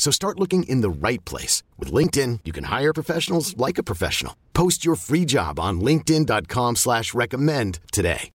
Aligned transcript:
So 0.00 0.10
start 0.10 0.40
looking 0.40 0.62
in 0.62 0.80
the 0.80 0.88
right 0.88 1.22
place. 1.26 1.62
With 1.78 1.92
LinkedIn, 1.92 2.40
you 2.46 2.52
can 2.52 2.64
hire 2.64 2.94
professionals 2.94 3.54
like 3.58 3.76
a 3.76 3.82
professional. 3.82 4.34
Post 4.54 4.82
your 4.82 4.96
free 4.96 5.26
job 5.26 5.60
on 5.60 5.82
linkedin.com 5.82 6.76
slash 6.76 7.12
recommend 7.12 7.80
today. 7.92 8.30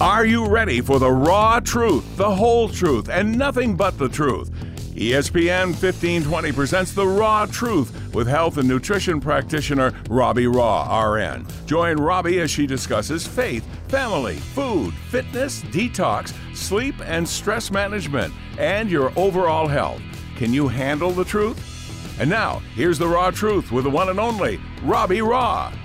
Are 0.00 0.24
you 0.24 0.48
ready 0.48 0.80
for 0.80 0.98
the 0.98 1.12
raw 1.12 1.60
truth, 1.60 2.16
the 2.16 2.28
whole 2.28 2.68
truth, 2.68 3.08
and 3.08 3.38
nothing 3.38 3.76
but 3.76 3.96
the 3.98 4.08
truth? 4.08 4.50
ESPN 4.94 5.70
1520 5.70 6.52
presents 6.52 6.92
The 6.92 7.04
Raw 7.04 7.46
Truth 7.46 8.14
with 8.14 8.28
health 8.28 8.58
and 8.58 8.68
nutrition 8.68 9.20
practitioner 9.20 9.92
Robbie 10.08 10.44
Raugh, 10.44 10.86
RN. 10.86 11.44
Join 11.66 11.96
Robbie 11.96 12.40
as 12.40 12.48
she 12.48 12.64
discusses 12.64 13.26
faith, 13.26 13.66
family, 13.88 14.36
food, 14.36 14.94
fitness, 15.10 15.62
detox, 15.64 16.32
sleep, 16.54 16.94
and 17.00 17.28
stress 17.28 17.72
management, 17.72 18.32
and 18.56 18.88
your 18.88 19.12
overall 19.18 19.66
health. 19.66 20.00
Can 20.36 20.54
you 20.54 20.68
handle 20.68 21.10
the 21.10 21.24
truth? 21.24 21.58
And 22.20 22.30
now, 22.30 22.62
here's 22.76 22.96
The 22.96 23.08
Raw 23.08 23.32
Truth 23.32 23.72
with 23.72 23.82
the 23.82 23.90
one 23.90 24.10
and 24.10 24.20
only 24.20 24.60
Robbie 24.84 25.18
Raugh. 25.18 25.76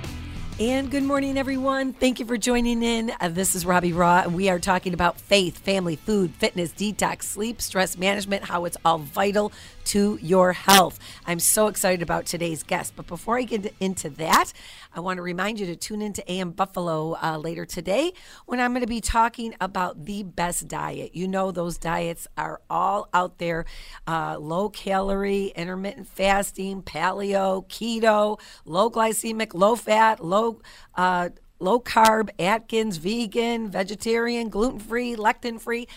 And 0.59 0.91
good 0.91 1.03
morning, 1.03 1.37
everyone. 1.37 1.93
Thank 1.93 2.19
you 2.19 2.25
for 2.25 2.35
joining 2.35 2.83
in. 2.83 3.13
Uh, 3.21 3.29
this 3.29 3.55
is 3.55 3.65
Robbie 3.65 3.93
Raugh, 3.93 4.25
and 4.25 4.35
we 4.35 4.49
are 4.49 4.59
talking 4.59 4.93
about 4.93 5.17
faith, 5.17 5.57
family, 5.57 5.95
food, 5.95 6.33
fitness, 6.35 6.73
detox, 6.73 7.23
sleep, 7.23 7.61
stress 7.61 7.97
management, 7.97 8.43
how 8.43 8.65
it's 8.65 8.75
all 8.83 8.97
vital 8.97 9.53
to 9.89 10.19
your 10.21 10.53
health. 10.53 10.99
I'm 11.25 11.39
so 11.39 11.65
excited 11.65 12.03
about 12.03 12.27
today's 12.27 12.61
guest. 12.61 12.93
But 12.95 13.07
before 13.07 13.39
I 13.39 13.41
get 13.41 13.73
into 13.79 14.11
that, 14.11 14.53
I 14.95 14.99
want 14.99 15.17
to 15.17 15.23
remind 15.23 15.59
you 15.59 15.65
to 15.65 15.75
tune 15.75 16.03
into 16.03 16.23
AM 16.31 16.51
Buffalo 16.51 17.17
uh, 17.21 17.37
later 17.37 17.65
today 17.65 18.13
when 18.45 18.59
I'm 18.59 18.71
going 18.71 18.81
to 18.81 18.87
be 18.87 19.01
talking 19.01 19.55
about 19.59 20.05
the 20.05 20.21
best 20.21 20.67
diet. 20.67 21.15
You 21.15 21.27
know, 21.27 21.51
those 21.51 21.79
diets 21.79 22.27
are 22.37 22.61
all 22.69 23.09
out 23.15 23.39
there 23.39 23.65
uh, 24.05 24.37
low 24.37 24.69
calorie, 24.69 25.53
intermittent 25.55 26.07
fasting, 26.07 26.83
paleo, 26.83 27.67
keto, 27.67 28.39
low 28.65 28.91
glycemic, 28.91 29.55
low 29.55 29.75
fat, 29.75 30.23
low. 30.23 30.61
Uh, 30.95 31.29
low 31.61 31.77
carb, 31.77 32.29
Atkins, 32.39 32.95
vegan, 32.97 33.69
vegetarian, 33.69 34.47
gluten 34.47 34.79
free, 34.79 35.15
lectin 35.15 35.59
free. 35.59 35.87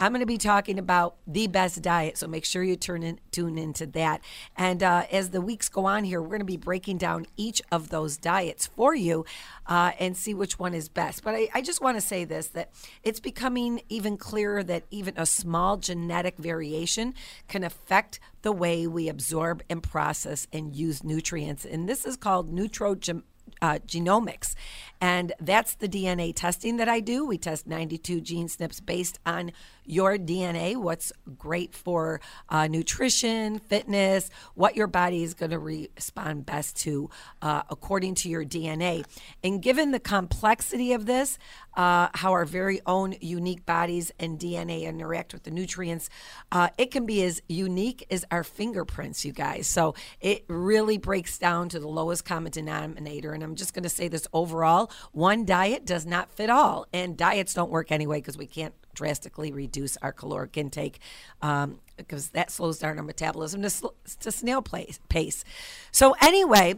I'm 0.00 0.12
going 0.12 0.20
to 0.20 0.26
be 0.26 0.38
talking 0.38 0.78
about 0.78 1.16
the 1.26 1.46
best 1.46 1.82
diet, 1.82 2.16
so 2.16 2.26
make 2.26 2.46
sure 2.46 2.64
you 2.64 2.74
turn 2.74 3.02
in, 3.02 3.20
tune 3.32 3.58
into 3.58 3.84
that. 3.88 4.22
And 4.56 4.82
uh, 4.82 5.04
as 5.12 5.28
the 5.28 5.42
weeks 5.42 5.68
go 5.68 5.84
on 5.84 6.04
here, 6.04 6.22
we're 6.22 6.28
going 6.28 6.40
to 6.40 6.46
be 6.46 6.56
breaking 6.56 6.96
down 6.96 7.26
each 7.36 7.60
of 7.70 7.90
those 7.90 8.16
diets 8.16 8.66
for 8.66 8.94
you 8.94 9.26
uh, 9.66 9.92
and 9.98 10.16
see 10.16 10.32
which 10.32 10.58
one 10.58 10.72
is 10.72 10.88
best. 10.88 11.22
But 11.22 11.34
I, 11.34 11.48
I 11.52 11.60
just 11.60 11.82
want 11.82 11.98
to 11.98 12.00
say 12.00 12.24
this 12.24 12.46
that 12.48 12.70
it's 13.02 13.20
becoming 13.20 13.82
even 13.90 14.16
clearer 14.16 14.62
that 14.62 14.84
even 14.90 15.12
a 15.18 15.26
small 15.26 15.76
genetic 15.76 16.38
variation 16.38 17.12
can 17.46 17.62
affect 17.62 18.20
the 18.40 18.52
way 18.52 18.86
we 18.86 19.06
absorb 19.06 19.62
and 19.68 19.82
process 19.82 20.46
and 20.50 20.74
use 20.74 21.04
nutrients. 21.04 21.66
And 21.66 21.86
this 21.86 22.06
is 22.06 22.16
called 22.16 22.50
nutrogem 22.50 23.24
uh, 23.62 23.78
genomics. 23.86 24.54
And 25.00 25.32
that's 25.40 25.74
the 25.74 25.88
DNA 25.88 26.34
testing 26.34 26.76
that 26.76 26.88
I 26.88 27.00
do. 27.00 27.24
We 27.24 27.38
test 27.38 27.66
92 27.66 28.20
gene 28.20 28.48
SNPs 28.48 28.84
based 28.84 29.18
on 29.24 29.52
your 29.86 30.18
DNA, 30.18 30.76
what's 30.76 31.10
great 31.38 31.74
for 31.74 32.20
uh, 32.50 32.66
nutrition, 32.66 33.58
fitness, 33.58 34.30
what 34.54 34.76
your 34.76 34.86
body 34.86 35.22
is 35.22 35.32
going 35.32 35.50
to 35.50 35.58
respond 35.58 36.44
best 36.44 36.76
to 36.82 37.08
uh, 37.40 37.62
according 37.70 38.14
to 38.16 38.28
your 38.28 38.44
DNA. 38.44 39.04
And 39.42 39.62
given 39.62 39.90
the 39.90 40.00
complexity 40.00 40.92
of 40.92 41.06
this, 41.06 41.38
uh, 41.74 42.08
how 42.14 42.32
our 42.32 42.44
very 42.44 42.80
own 42.86 43.14
unique 43.20 43.64
bodies 43.66 44.12
and 44.18 44.38
DNA 44.38 44.82
interact 44.82 45.32
with 45.32 45.44
the 45.44 45.50
nutrients, 45.50 46.10
uh, 46.52 46.68
it 46.78 46.90
can 46.90 47.06
be 47.06 47.22
as 47.22 47.42
unique 47.48 48.06
as 48.10 48.24
our 48.30 48.44
fingerprints, 48.44 49.24
you 49.24 49.32
guys. 49.32 49.66
So 49.66 49.94
it 50.20 50.44
really 50.48 50.98
breaks 50.98 51.38
down 51.38 51.68
to 51.70 51.78
the 51.78 51.88
lowest 51.88 52.24
common 52.24 52.52
denominator. 52.52 53.32
And 53.32 53.42
I'm 53.42 53.54
just 53.54 53.74
going 53.74 53.84
to 53.84 53.88
say 53.88 54.08
this 54.08 54.26
overall 54.32 54.90
one 55.12 55.44
diet 55.44 55.84
does 55.84 56.06
not 56.06 56.30
fit 56.30 56.50
all. 56.50 56.86
And 56.92 57.16
diets 57.16 57.54
don't 57.54 57.70
work 57.70 57.92
anyway 57.92 58.18
because 58.18 58.36
we 58.36 58.46
can't 58.46 58.74
drastically 58.94 59.52
reduce 59.52 59.96
our 59.98 60.12
caloric 60.12 60.56
intake 60.56 60.98
um, 61.42 61.78
because 61.96 62.30
that 62.30 62.50
slows 62.50 62.78
down 62.78 62.98
our 62.98 63.04
metabolism 63.04 63.62
to, 63.62 63.70
sl- 63.70 63.94
to 64.20 64.32
snail 64.32 64.62
pace. 64.62 65.44
So, 65.92 66.14
anyway, 66.20 66.74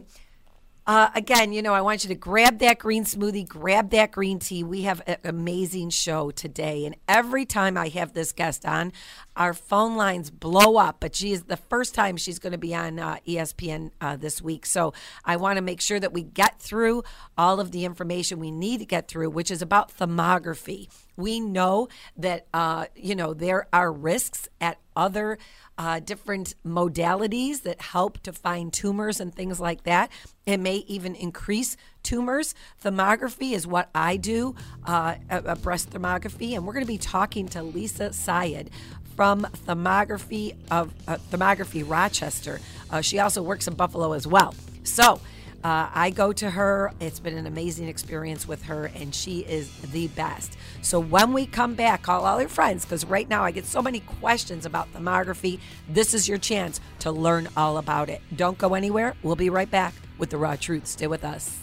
uh, 0.85 1.09
again, 1.15 1.53
you 1.53 1.61
know, 1.61 1.73
I 1.73 1.79
want 1.79 2.03
you 2.03 2.09
to 2.09 2.15
grab 2.15 2.59
that 2.59 2.77
green 2.77 3.05
smoothie, 3.05 3.47
grab 3.47 3.91
that 3.91 4.11
green 4.11 4.39
tea. 4.39 4.63
We 4.63 4.81
have 4.81 5.01
an 5.07 5.17
amazing 5.23 5.91
show 5.91 6.31
today. 6.31 6.85
And 6.85 6.95
every 7.07 7.45
time 7.45 7.77
I 7.77 7.87
have 7.89 8.13
this 8.13 8.33
guest 8.33 8.65
on, 8.65 8.91
our 9.37 9.53
phone 9.53 9.95
lines 9.95 10.29
blow 10.29 10.75
up. 10.75 10.97
But 10.99 11.15
she 11.15 11.31
is 11.31 11.43
the 11.43 11.55
first 11.55 11.95
time 11.95 12.17
she's 12.17 12.37
going 12.37 12.51
to 12.51 12.57
be 12.57 12.75
on 12.75 12.99
uh, 12.99 13.17
ESPN 13.25 13.91
uh, 14.01 14.17
this 14.17 14.41
week. 14.41 14.65
So 14.65 14.93
I 15.23 15.37
want 15.37 15.55
to 15.55 15.61
make 15.61 15.79
sure 15.79 16.01
that 16.01 16.11
we 16.11 16.23
get 16.23 16.59
through 16.59 17.03
all 17.37 17.61
of 17.61 17.71
the 17.71 17.85
information 17.85 18.39
we 18.39 18.51
need 18.51 18.79
to 18.79 18.85
get 18.85 19.07
through, 19.07 19.29
which 19.29 19.51
is 19.51 19.61
about 19.61 19.97
thermography. 19.97 20.89
We 21.15 21.39
know 21.39 21.87
that, 22.17 22.47
uh, 22.53 22.85
you 22.95 23.15
know, 23.15 23.33
there 23.33 23.67
are 23.71 23.91
risks 23.91 24.49
at 24.59 24.79
other 24.95 25.37
uh, 25.77 25.99
different 25.99 26.55
modalities 26.65 27.63
that 27.63 27.81
help 27.81 28.19
to 28.23 28.31
find 28.31 28.71
tumors 28.71 29.19
and 29.19 29.33
things 29.33 29.59
like 29.59 29.83
that. 29.83 30.11
It 30.45 30.59
may 30.59 30.77
even 30.87 31.15
increase 31.15 31.77
tumors. 32.03 32.53
Thermography 32.83 33.53
is 33.53 33.65
what 33.65 33.89
I 33.95 34.17
do, 34.17 34.55
uh, 34.85 35.15
a, 35.29 35.55
breast 35.55 35.91
thermography, 35.91 36.55
and 36.55 36.65
we're 36.65 36.73
going 36.73 36.85
to 36.85 36.91
be 36.91 36.97
talking 36.97 37.47
to 37.49 37.63
Lisa 37.63 38.13
Syed 38.13 38.69
from 39.15 39.43
Thermography 39.67 40.55
of 40.69 40.93
uh, 41.07 41.17
Thermography 41.31 41.87
Rochester. 41.87 42.59
Uh, 42.89 43.01
she 43.01 43.19
also 43.19 43.41
works 43.41 43.67
in 43.67 43.73
Buffalo 43.75 44.13
as 44.13 44.27
well. 44.27 44.53
So. 44.83 45.19
Uh, 45.63 45.89
I 45.93 46.09
go 46.09 46.33
to 46.33 46.49
her. 46.49 46.91
It's 46.99 47.21
been 47.21 47.37
an 47.37 47.47
amazing 47.47 47.87
experience 47.87 48.45
with 48.45 48.63
her, 48.63 48.91
and 48.95 49.15
she 49.15 49.39
is 49.39 49.71
the 49.91 50.07
best. 50.09 50.57
So 50.81 50.99
when 50.99 51.31
we 51.31 51.45
come 51.45 51.73
back, 51.73 52.01
call 52.01 52.25
all 52.25 52.39
your 52.41 52.49
friends 52.49 52.83
because 52.83 53.05
right 53.05 53.29
now 53.29 53.43
I 53.43 53.51
get 53.51 53.65
so 53.65 53.81
many 53.81 54.01
questions 54.01 54.65
about 54.65 54.93
thermography. 54.93 55.59
This 55.87 56.13
is 56.13 56.27
your 56.27 56.37
chance 56.37 56.81
to 56.99 57.11
learn 57.11 57.47
all 57.55 57.77
about 57.77 58.09
it. 58.09 58.21
Don't 58.35 58.57
go 58.57 58.73
anywhere. 58.73 59.15
We'll 59.23 59.37
be 59.37 59.49
right 59.49 59.71
back 59.71 59.93
with 60.17 60.31
the 60.31 60.37
raw 60.37 60.57
truth. 60.57 60.85
Stay 60.85 61.07
with 61.07 61.23
us. 61.23 61.57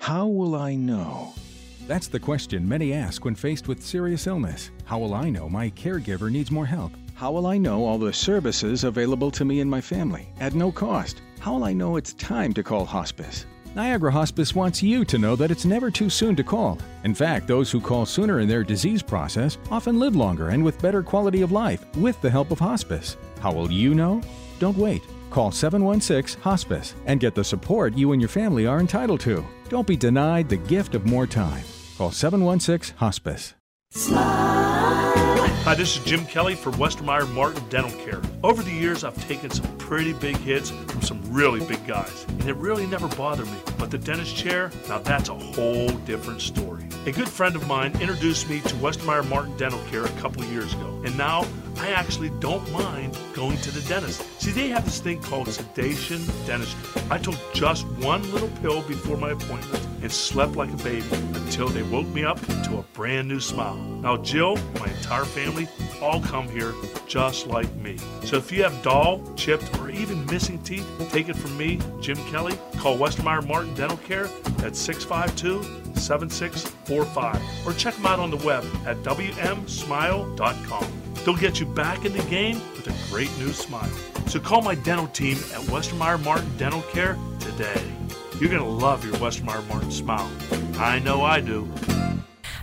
How 0.00 0.26
will 0.26 0.56
I 0.56 0.74
know? 0.74 1.34
That's 1.86 2.08
the 2.08 2.18
question 2.18 2.68
many 2.68 2.92
ask 2.92 3.24
when 3.24 3.36
faced 3.36 3.68
with 3.68 3.82
serious 3.82 4.26
illness. 4.26 4.72
How 4.84 4.98
will 4.98 5.14
I 5.14 5.30
know 5.30 5.48
my 5.48 5.70
caregiver 5.70 6.28
needs 6.30 6.50
more 6.50 6.66
help? 6.66 6.92
How 7.20 7.30
will 7.30 7.46
I 7.46 7.58
know 7.58 7.84
all 7.84 7.98
the 7.98 8.14
services 8.14 8.82
available 8.82 9.30
to 9.32 9.44
me 9.44 9.60
and 9.60 9.70
my 9.70 9.82
family 9.82 10.30
at 10.40 10.54
no 10.54 10.72
cost? 10.72 11.20
How 11.38 11.52
will 11.52 11.64
I 11.64 11.74
know 11.74 11.96
it's 11.96 12.14
time 12.14 12.54
to 12.54 12.62
call 12.62 12.86
hospice? 12.86 13.44
Niagara 13.74 14.10
Hospice 14.10 14.54
wants 14.54 14.82
you 14.82 15.04
to 15.04 15.18
know 15.18 15.36
that 15.36 15.50
it's 15.50 15.66
never 15.66 15.90
too 15.90 16.08
soon 16.08 16.34
to 16.36 16.42
call. 16.42 16.78
In 17.04 17.14
fact, 17.14 17.46
those 17.46 17.70
who 17.70 17.78
call 17.78 18.06
sooner 18.06 18.40
in 18.40 18.48
their 18.48 18.64
disease 18.64 19.02
process 19.02 19.58
often 19.70 19.98
live 19.98 20.16
longer 20.16 20.48
and 20.48 20.64
with 20.64 20.80
better 20.80 21.02
quality 21.02 21.42
of 21.42 21.52
life 21.52 21.84
with 21.98 22.18
the 22.22 22.30
help 22.30 22.50
of 22.52 22.58
hospice. 22.58 23.18
How 23.40 23.52
will 23.52 23.70
you 23.70 23.94
know? 23.94 24.22
Don't 24.58 24.78
wait. 24.78 25.02
Call 25.28 25.52
716 25.52 26.40
Hospice 26.40 26.94
and 27.04 27.20
get 27.20 27.34
the 27.34 27.44
support 27.44 27.98
you 27.98 28.12
and 28.12 28.22
your 28.22 28.30
family 28.30 28.64
are 28.66 28.80
entitled 28.80 29.20
to. 29.20 29.44
Don't 29.68 29.86
be 29.86 29.94
denied 29.94 30.48
the 30.48 30.56
gift 30.56 30.94
of 30.94 31.04
more 31.04 31.26
time. 31.26 31.64
Call 31.98 32.12
716 32.12 32.96
Hospice. 32.96 33.52
Hi, 35.64 35.74
this 35.74 35.98
is 35.98 36.04
Jim 36.04 36.24
Kelly 36.24 36.54
for 36.54 36.70
Westermeier 36.72 37.30
Martin 37.34 37.62
Dental 37.68 37.92
Care. 38.00 38.22
Over 38.42 38.62
the 38.62 38.70
years, 38.70 39.04
I've 39.04 39.28
taken 39.28 39.50
some 39.50 39.66
pretty 39.76 40.14
big 40.14 40.38
hits 40.38 40.70
from 40.70 41.02
some 41.02 41.20
really 41.30 41.64
big 41.66 41.86
guys, 41.86 42.24
and 42.26 42.48
it 42.48 42.56
really 42.56 42.86
never 42.86 43.06
bothered 43.08 43.46
me. 43.46 43.58
But 43.78 43.90
the 43.90 43.98
dentist 43.98 44.34
chair, 44.34 44.70
now 44.88 45.00
that's 45.00 45.28
a 45.28 45.34
whole 45.34 45.88
different 46.06 46.40
story. 46.40 46.84
A 47.04 47.12
good 47.12 47.28
friend 47.28 47.54
of 47.56 47.68
mine 47.68 47.92
introduced 48.00 48.48
me 48.48 48.60
to 48.60 48.74
Westermeier 48.76 49.28
Martin 49.28 49.54
Dental 49.58 49.80
Care 49.90 50.06
a 50.06 50.20
couple 50.20 50.42
years 50.46 50.72
ago, 50.72 51.02
and 51.04 51.16
now 51.18 51.46
I 51.76 51.90
actually 51.90 52.30
don't 52.40 52.68
mind 52.72 53.16
going 53.34 53.58
to 53.58 53.70
the 53.70 53.86
dentist. 53.86 54.22
See, 54.40 54.52
they 54.52 54.68
have 54.68 54.86
this 54.86 55.00
thing 55.00 55.20
called 55.20 55.48
sedation 55.48 56.22
dentistry. 56.46 57.02
I 57.10 57.18
took 57.18 57.36
just 57.52 57.86
one 57.98 58.22
little 58.32 58.50
pill 58.62 58.80
before 58.82 59.18
my 59.18 59.32
appointment 59.32 59.89
and 60.02 60.10
slept 60.10 60.56
like 60.56 60.70
a 60.72 60.76
baby 60.82 61.06
until 61.34 61.68
they 61.68 61.82
woke 61.82 62.06
me 62.08 62.24
up 62.24 62.40
to 62.64 62.78
a 62.78 62.82
brand 62.94 63.28
new 63.28 63.40
smile. 63.40 63.76
Now, 63.76 64.16
Jill 64.16 64.56
my 64.78 64.86
entire 64.86 65.24
family 65.24 65.68
all 66.00 66.20
come 66.20 66.48
here 66.48 66.72
just 67.06 67.46
like 67.46 67.72
me. 67.76 67.98
So 68.24 68.36
if 68.36 68.50
you 68.50 68.62
have 68.62 68.82
dull, 68.82 69.22
chipped, 69.34 69.78
or 69.78 69.90
even 69.90 70.24
missing 70.26 70.62
teeth, 70.62 70.86
take 71.10 71.28
it 71.28 71.36
from 71.36 71.56
me, 71.56 71.78
Jim 72.00 72.16
Kelly. 72.30 72.58
Call 72.78 72.96
Westermeier 72.96 73.46
Martin 73.46 73.74
Dental 73.74 73.98
Care 73.98 74.28
at 74.64 74.76
652 74.76 75.80
7645 76.00 77.66
or 77.66 77.72
check 77.74 77.94
them 77.94 78.06
out 78.06 78.18
on 78.18 78.30
the 78.30 78.36
web 78.38 78.64
at 78.86 78.96
wmsmile.com. 78.98 80.86
They'll 81.24 81.36
get 81.36 81.60
you 81.60 81.66
back 81.66 82.04
in 82.06 82.12
the 82.12 82.22
game 82.24 82.60
with 82.72 82.86
a 82.86 83.10
great 83.12 83.30
new 83.38 83.52
smile. 83.52 83.90
So 84.26 84.40
call 84.40 84.62
my 84.62 84.74
dental 84.74 85.08
team 85.08 85.36
at 85.36 85.60
Westermeier 85.68 86.22
Martin 86.24 86.56
Dental 86.56 86.82
Care 86.82 87.18
today. 87.38 87.99
You're 88.40 88.48
going 88.48 88.62
to 88.62 88.68
love 88.68 89.04
your 89.04 89.12
Westermeier 89.16 89.68
Martin 89.68 89.90
smile. 89.90 90.30
I 90.78 90.98
know 90.98 91.22
I 91.22 91.40
do. 91.40 91.70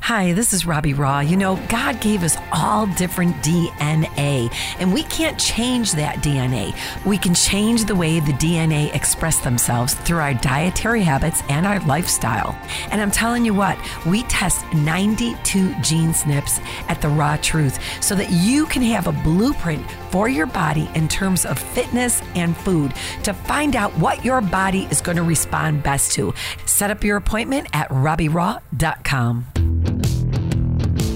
Hi, 0.07 0.31
this 0.31 0.53
is 0.53 0.65
Robbie 0.65 0.93
Raugh. 0.93 1.29
You 1.29 1.35
know, 1.35 1.57
God 1.67 1.99
gave 1.99 2.23
us 2.23 2.37
all 2.53 2.87
different 2.87 3.35
DNA, 3.43 4.49
and 4.79 4.93
we 4.93 5.03
can't 5.03 5.37
change 5.37 5.91
that 5.91 6.19
DNA. 6.19 6.73
We 7.05 7.17
can 7.17 7.33
change 7.33 7.83
the 7.83 7.93
way 7.93 8.21
the 8.21 8.31
DNA 8.31 8.95
express 8.95 9.39
themselves 9.39 9.95
through 9.95 10.19
our 10.19 10.33
dietary 10.35 11.01
habits 11.01 11.43
and 11.49 11.65
our 11.65 11.81
lifestyle. 11.81 12.57
And 12.89 13.01
I'm 13.01 13.11
telling 13.11 13.43
you 13.43 13.53
what, 13.53 13.77
we 14.05 14.23
test 14.23 14.63
92 14.73 15.75
gene 15.81 16.13
SNPs 16.13 16.63
at 16.87 17.01
the 17.01 17.09
Raw 17.09 17.35
Truth 17.41 17.77
so 18.01 18.15
that 18.15 18.31
you 18.31 18.65
can 18.67 18.83
have 18.83 19.07
a 19.07 19.11
blueprint 19.11 19.85
for 20.09 20.29
your 20.29 20.45
body 20.45 20.89
in 20.95 21.09
terms 21.09 21.45
of 21.45 21.59
fitness 21.59 22.21
and 22.33 22.55
food 22.55 22.93
to 23.23 23.33
find 23.33 23.75
out 23.75 23.91
what 23.97 24.23
your 24.23 24.39
body 24.39 24.87
is 24.89 25.01
going 25.01 25.17
to 25.17 25.23
respond 25.23 25.83
best 25.83 26.13
to. 26.13 26.33
Set 26.65 26.91
up 26.91 27.03
your 27.03 27.17
appointment 27.17 27.67
at 27.73 27.89
RobbieRaugh.com. 27.89 29.56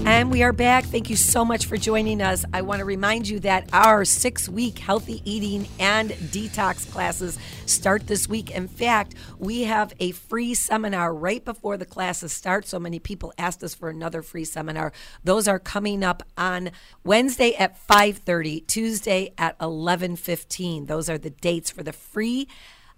And 0.04 0.32
we 0.32 0.42
are 0.42 0.52
back. 0.52 0.84
Thank 0.84 1.10
you 1.10 1.14
so 1.16 1.44
much 1.44 1.66
for 1.66 1.76
joining 1.76 2.20
us. 2.20 2.44
I 2.52 2.62
want 2.62 2.80
to 2.80 2.84
remind 2.84 3.28
you 3.28 3.38
that 3.40 3.68
our 3.72 4.04
six 4.04 4.48
week 4.48 4.80
healthy 4.80 5.22
eating 5.24 5.68
and 5.78 6.10
detox 6.10 6.90
classes 6.90 7.38
start 7.66 8.08
this 8.08 8.28
week. 8.28 8.50
In 8.50 8.66
fact, 8.66 9.14
we 9.38 9.62
have 9.62 9.92
a 10.00 10.10
free 10.10 10.54
seminar 10.54 11.14
right 11.14 11.44
before 11.44 11.76
the 11.76 11.86
classes 11.86 12.32
start. 12.32 12.66
So 12.66 12.80
many 12.80 12.98
people 12.98 13.32
asked 13.38 13.62
us 13.62 13.76
for 13.76 13.90
another 13.90 14.22
free 14.22 14.44
seminar. 14.44 14.92
Those 15.22 15.46
are 15.46 15.60
coming 15.60 16.02
up 16.02 16.24
on 16.36 16.72
Wednesday 17.04 17.54
at 17.54 17.78
5:30, 17.78 18.66
Tuesday 18.66 19.32
at 19.38 19.56
11:15. 19.60 20.86
Those 20.86 21.08
are 21.08 21.18
the 21.18 21.30
dates 21.30 21.70
for 21.70 21.84
the 21.84 21.92
free 21.92 22.48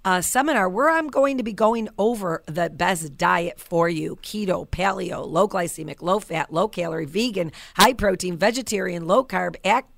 uh, 0.05 0.21
seminar 0.21 0.69
where 0.69 0.91
I'm 0.91 1.09
going 1.09 1.39
to 1.39 1.43
be 1.43 1.53
going 1.53 1.89
over 1.99 2.43
the 2.47 2.71
best 2.71 3.17
diet 3.17 3.59
for 3.59 3.89
you. 3.89 4.17
Keto, 4.23 4.69
paleo, 4.69 5.27
low 5.27 5.49
glycemic, 5.49 6.03
low 6.03 6.21
fat, 6.21 6.53
low 6.53 6.69
calorie, 6.69 7.07
vegan, 7.07 7.53
high 7.77 7.93
protein, 7.93 8.37
vegetarian, 8.37 9.07
low 9.07 9.25
carb, 9.25 9.57
act, 9.65 9.91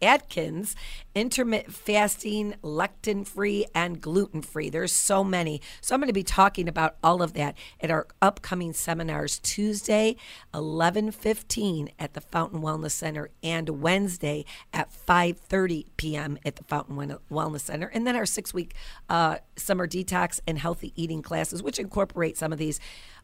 Atkins, 0.00 0.76
intermittent 1.14 1.74
fasting, 1.74 2.54
lectin 2.62 3.26
free, 3.26 3.66
and 3.74 4.00
gluten 4.00 4.42
free. 4.42 4.70
There's 4.70 4.92
so 4.92 5.24
many. 5.24 5.60
So 5.80 5.94
I'm 5.94 6.00
going 6.00 6.08
to 6.08 6.12
be 6.12 6.22
talking 6.22 6.68
about 6.68 6.96
all 7.02 7.22
of 7.22 7.32
that 7.34 7.56
at 7.80 7.90
our 7.90 8.06
upcoming 8.22 8.72
seminars 8.72 9.38
Tuesday, 9.40 10.16
11:15 10.54 11.90
at 11.98 12.14
the 12.14 12.20
Fountain 12.20 12.60
Wellness 12.60 12.92
Center, 12.92 13.30
and 13.42 13.68
Wednesday 13.80 14.44
at 14.72 14.90
5:30 14.90 15.86
p.m. 15.96 16.38
at 16.44 16.56
the 16.56 16.64
Fountain 16.64 16.96
Wellness 17.30 17.60
Center, 17.60 17.88
and 17.88 18.06
then 18.06 18.16
our 18.16 18.26
six-week 18.26 18.74
uh, 19.08 19.36
summer 19.56 19.86
detox 19.86 20.40
and 20.46 20.58
healthy 20.58 20.92
eating 20.96 21.22
classes, 21.22 21.62
which 21.62 21.78
incorporate 21.78 22.36
some 22.36 22.52
of 22.52 22.58
these. 22.58 22.80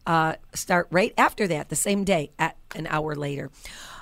Uh, 0.06 0.34
start 0.52 0.86
right 0.90 1.14
after 1.16 1.46
that, 1.46 1.70
the 1.70 1.76
same 1.76 2.04
day, 2.04 2.30
at 2.38 2.58
an 2.74 2.86
hour 2.88 3.14
later. 3.14 3.50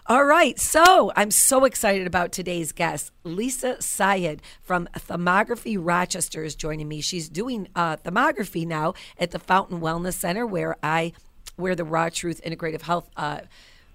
All 0.07 0.25
right, 0.25 0.59
so 0.59 1.13
I'm 1.15 1.31
so 1.31 1.65
excited 1.65 2.09
about 2.09 2.33
today's 2.33 2.73
guest. 2.73 3.13
Lisa 3.25 3.81
Syed 3.81 4.43
from 4.63 4.89
Thermography 4.95 5.77
Rochester 5.79 6.45
is 6.45 6.55
joining 6.55 6.89
me. 6.89 7.01
She's 7.01 7.29
doing 7.29 7.69
uh, 7.75 7.97
thermography 7.97 8.67
now 8.67 8.95
at 9.19 9.31
the 9.31 9.39
Fountain 9.39 9.81
Wellness 9.81 10.15
Center, 10.15 10.47
where 10.47 10.77
I, 10.83 11.13
where 11.57 11.75
the 11.75 11.85
Raw 11.85 12.09
Truth 12.09 12.41
Integrative 12.45 12.83
Health. 12.83 13.11
Uh, 13.17 13.41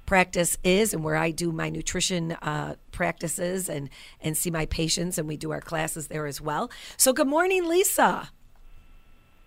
practice 0.06 0.58
is 0.64 0.94
and 0.94 1.04
where 1.04 1.18
I 1.18 1.32
do 1.32 1.52
my 1.52 1.70
nutrition 1.70 2.32
uh, 2.32 2.76
practices 2.94 3.68
and 3.68 3.90
and 4.22 4.38
see 4.38 4.50
my 4.50 4.66
patients 4.66 5.18
and 5.18 5.28
we 5.28 5.36
do 5.36 5.52
our 5.52 5.60
classes 5.60 6.08
there 6.08 6.26
as 6.26 6.40
well. 6.40 6.72
So 6.96 7.12
good 7.12 7.28
morning, 7.28 7.68
Lisa. 7.68 8.30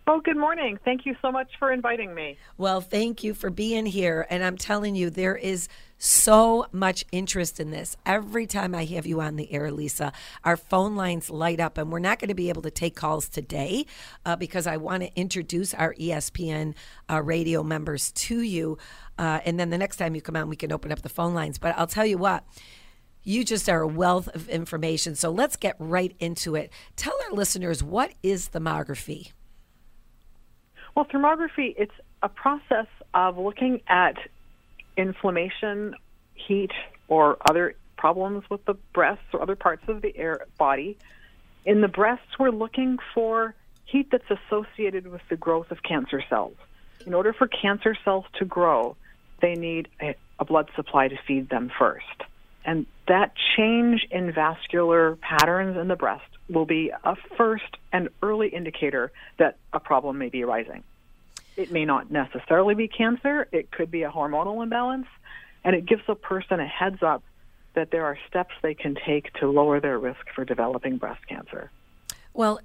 Oh, 0.06 0.21
good 0.21 0.37
morning. 0.37 0.79
Thank 0.85 1.06
you 1.06 1.15
so 1.23 1.31
much 1.31 1.49
for 1.59 1.73
inviting 1.73 2.15
me. 2.15 2.37
Well, 2.59 2.81
thank 2.81 3.23
you 3.23 3.33
for 3.33 3.49
being 3.49 3.87
here. 3.87 4.26
And 4.29 4.43
I'm 4.43 4.56
telling 4.56 4.97
you, 4.97 5.09
there 5.09 5.37
is 5.37 5.69
so 6.00 6.67
much 6.73 7.05
interest 7.12 7.61
in 7.61 7.70
this. 7.70 7.97
Every 8.06 8.47
time 8.47 8.75
I 8.75 8.87
have 8.87 9.06
you 9.06 9.20
on 9.20 9.37
the 9.37 9.52
air, 9.52 9.70
Lisa, 9.70 10.12
our 10.44 10.56
phone 10.56 10.97
lines 10.97 11.29
light 11.29 11.61
up, 11.61 11.76
and 11.76 11.93
we're 11.93 11.99
not 11.99 12.19
going 12.19 12.29
to 12.29 12.35
be 12.35 12.49
able 12.49 12.62
to 12.62 12.70
take 12.70 12.97
calls 12.97 13.29
today 13.29 13.85
uh, 14.25 14.35
because 14.35 14.67
I 14.67 14.79
want 14.79 15.02
to 15.02 15.14
introduce 15.14 15.75
our 15.75 15.94
ESPN 15.94 16.75
uh, 17.11 17.23
radio 17.23 17.62
members 17.62 18.12
to 18.12 18.41
you. 18.41 18.79
Uh, 19.19 19.41
and 19.44 19.61
then 19.61 19.69
the 19.69 19.76
next 19.76 19.99
time 19.99 20.14
you 20.14 20.23
come 20.23 20.37
on, 20.37 20.49
we 20.49 20.56
can 20.56 20.73
open 20.73 20.91
up 20.91 21.02
the 21.02 21.11
phone 21.11 21.35
lines. 21.35 21.58
But 21.58 21.79
I'll 21.79 21.87
tell 21.87 22.06
you 22.06 22.19
what. 22.19 22.44
You 23.23 23.44
just 23.44 23.69
are 23.69 23.82
a 23.82 23.87
wealth 23.87 24.29
of 24.29 24.49
information. 24.49 25.14
So 25.14 25.31
let's 25.31 25.56
get 25.56 25.76
right 25.79 26.17
into 26.19 26.55
it. 26.55 26.73
Tell 26.97 27.12
our 27.26 27.37
listeners 27.37 27.82
what 27.82 28.12
is 28.23 28.49
thermography? 28.49 29.32
Well, 30.97 31.05
thermography, 31.05 31.75
it's 31.76 31.93
a 32.23 32.31
process 32.31 32.87
of 33.12 33.37
looking 33.37 33.82
at 33.88 34.17
inflammation, 35.00 35.94
heat, 36.35 36.73
or 37.08 37.38
other 37.49 37.75
problems 37.97 38.44
with 38.50 38.64
the 38.67 38.75
breasts 38.94 39.25
or 39.32 39.43
other 39.43 39.56
parts 39.56 39.82
of 39.88 40.02
the 40.02 40.17
air 40.17 40.47
body. 40.58 40.97
In 41.64 41.81
the 41.81 41.88
breasts, 41.88 42.38
we're 42.38 42.50
looking 42.50 42.99
for 43.14 43.55
heat 43.85 44.08
that's 44.11 44.31
associated 44.31 45.06
with 45.06 45.23
the 45.29 45.37
growth 45.37 45.70
of 45.70 45.82
cancer 45.82 46.23
cells. 46.29 46.56
In 47.06 47.14
order 47.14 47.32
for 47.32 47.49
cancer 47.49 47.97
cells 48.05 48.25
to 48.38 48.44
grow, 48.44 48.97
they 49.41 49.55
need 49.55 49.88
a, 50.00 50.14
a 50.38 50.44
blood 50.44 50.69
supply 50.76 51.08
to 51.08 51.17
feed 51.26 51.49
them 51.49 51.70
first. 51.79 52.05
And 52.64 52.87
that 53.08 53.32
change 53.56 54.06
in 54.11 54.32
vascular 54.32 55.17
patterns 55.17 55.76
in 55.79 55.88
the 55.88 55.97
breast 55.97 56.31
will 56.49 56.67
be 56.67 56.93
a 57.05 57.17
first 57.37 57.76
and 57.93 58.11
early 58.23 58.49
indicator 58.49 59.12
that 59.38 59.56
a 59.73 59.81
problem 59.81 60.19
may 60.19 60.29
be 60.29 60.44
arising. 60.44 60.82
It 61.61 61.71
may 61.71 61.85
not 61.85 62.11
necessarily 62.11 62.75
be 62.75 62.89
cancer, 62.89 63.47
it 63.53 63.71
could 63.71 63.91
be 63.91 64.03
a 64.03 64.11
hormonal 64.11 64.62
imbalance, 64.62 65.09
and 65.62 65.77
it 65.77 65.85
gives 65.85 66.01
a 66.09 66.15
person 66.15 66.59
a 66.59 66.67
heads 66.67 67.03
up 67.03 67.23
that 67.75 67.91
there 67.91 68.07
are 68.07 68.17
steps 68.27 68.55
they 68.62 68.73
can 68.73 68.97
take 69.07 69.31
to 69.35 69.51
lower 69.51 69.79
their 69.79 69.99
risk 69.99 70.25
for 70.35 70.47
developing 70.47 70.97
breast 70.97 71.21
cancer. 71.29 71.71
Well, 72.33 72.61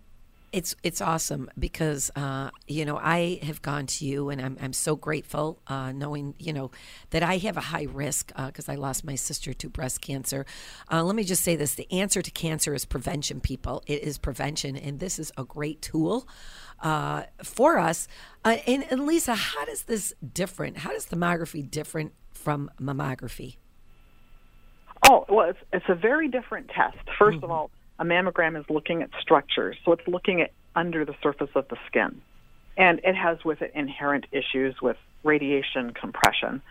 it's 0.54 0.74
it's 0.82 1.02
awesome 1.02 1.52
because 1.60 2.10
uh, 2.16 2.52
you 2.66 2.86
know 2.86 2.98
I 2.98 3.40
have 3.44 3.62
gone 3.62 3.88
to 3.88 4.06
you 4.06 4.30
and 4.30 4.42
I'm 4.42 4.58
I'm 4.62 4.72
so 4.72 4.96
grateful 4.96 5.60
uh, 5.68 5.92
knowing 5.92 6.34
you 6.40 6.54
know 6.54 6.72
that 7.10 7.22
I 7.22 7.36
have 7.40 7.58
a 7.58 7.62
high 7.62 7.88
risk 7.92 8.32
because 8.34 8.70
uh, 8.70 8.72
I 8.72 8.76
lost 8.76 9.04
my 9.04 9.16
sister 9.16 9.52
to 9.52 9.68
breast 9.68 10.00
cancer. 10.00 10.46
Uh, 10.90 11.04
let 11.04 11.18
me 11.18 11.26
just 11.26 11.44
say 11.44 11.58
this: 11.58 11.76
the 11.76 11.92
answer 11.92 12.22
to 12.22 12.32
cancer 12.32 12.74
is 12.74 12.86
prevention. 12.86 13.42
People, 13.42 13.84
it 13.88 14.04
is 14.04 14.18
prevention, 14.18 14.78
and 14.78 15.02
this 15.02 15.20
is 15.20 15.34
a 15.38 15.44
great 15.44 15.82
tool 15.82 16.26
uh, 16.82 17.24
for 17.44 17.78
us. 17.78 18.08
Uh, 18.44 18.58
and, 18.68 18.86
and 18.90 19.06
Lisa, 19.06 19.36
how 19.36 19.66
does 19.66 19.84
this 19.84 20.14
different? 20.34 20.78
How 20.78 20.92
does 20.92 21.06
thermography 21.08 21.70
different 21.70 22.14
from 22.32 22.70
mammography? 22.80 23.58
Oh, 25.10 25.26
well, 25.30 25.50
it's, 25.50 25.60
it's 25.72 25.86
a 25.88 25.96
very 25.96 26.28
different 26.28 26.70
test. 26.70 26.98
1st 27.20 27.36
mm-hmm. 27.36 27.44
of 27.44 27.52
all, 27.52 27.72
a 28.00 28.04
mammogram 28.04 28.60
is 28.60 28.66
looking 28.70 29.02
at 29.02 29.10
structures, 29.22 29.78
so 29.86 29.92
it's 29.92 30.08
looking 30.08 30.42
at 30.42 30.52
under 30.76 31.06
the 31.06 31.16
surface 31.22 31.50
of 31.56 31.68
the 31.70 31.78
skin. 31.88 32.22
And 32.78 33.00
it 33.04 33.16
has 33.16 33.44
with 33.46 33.62
it 33.62 33.72
inherent 33.74 34.26
issues 34.32 34.76
with 34.82 34.98
radiation 35.24 35.94
compression. 35.94 36.62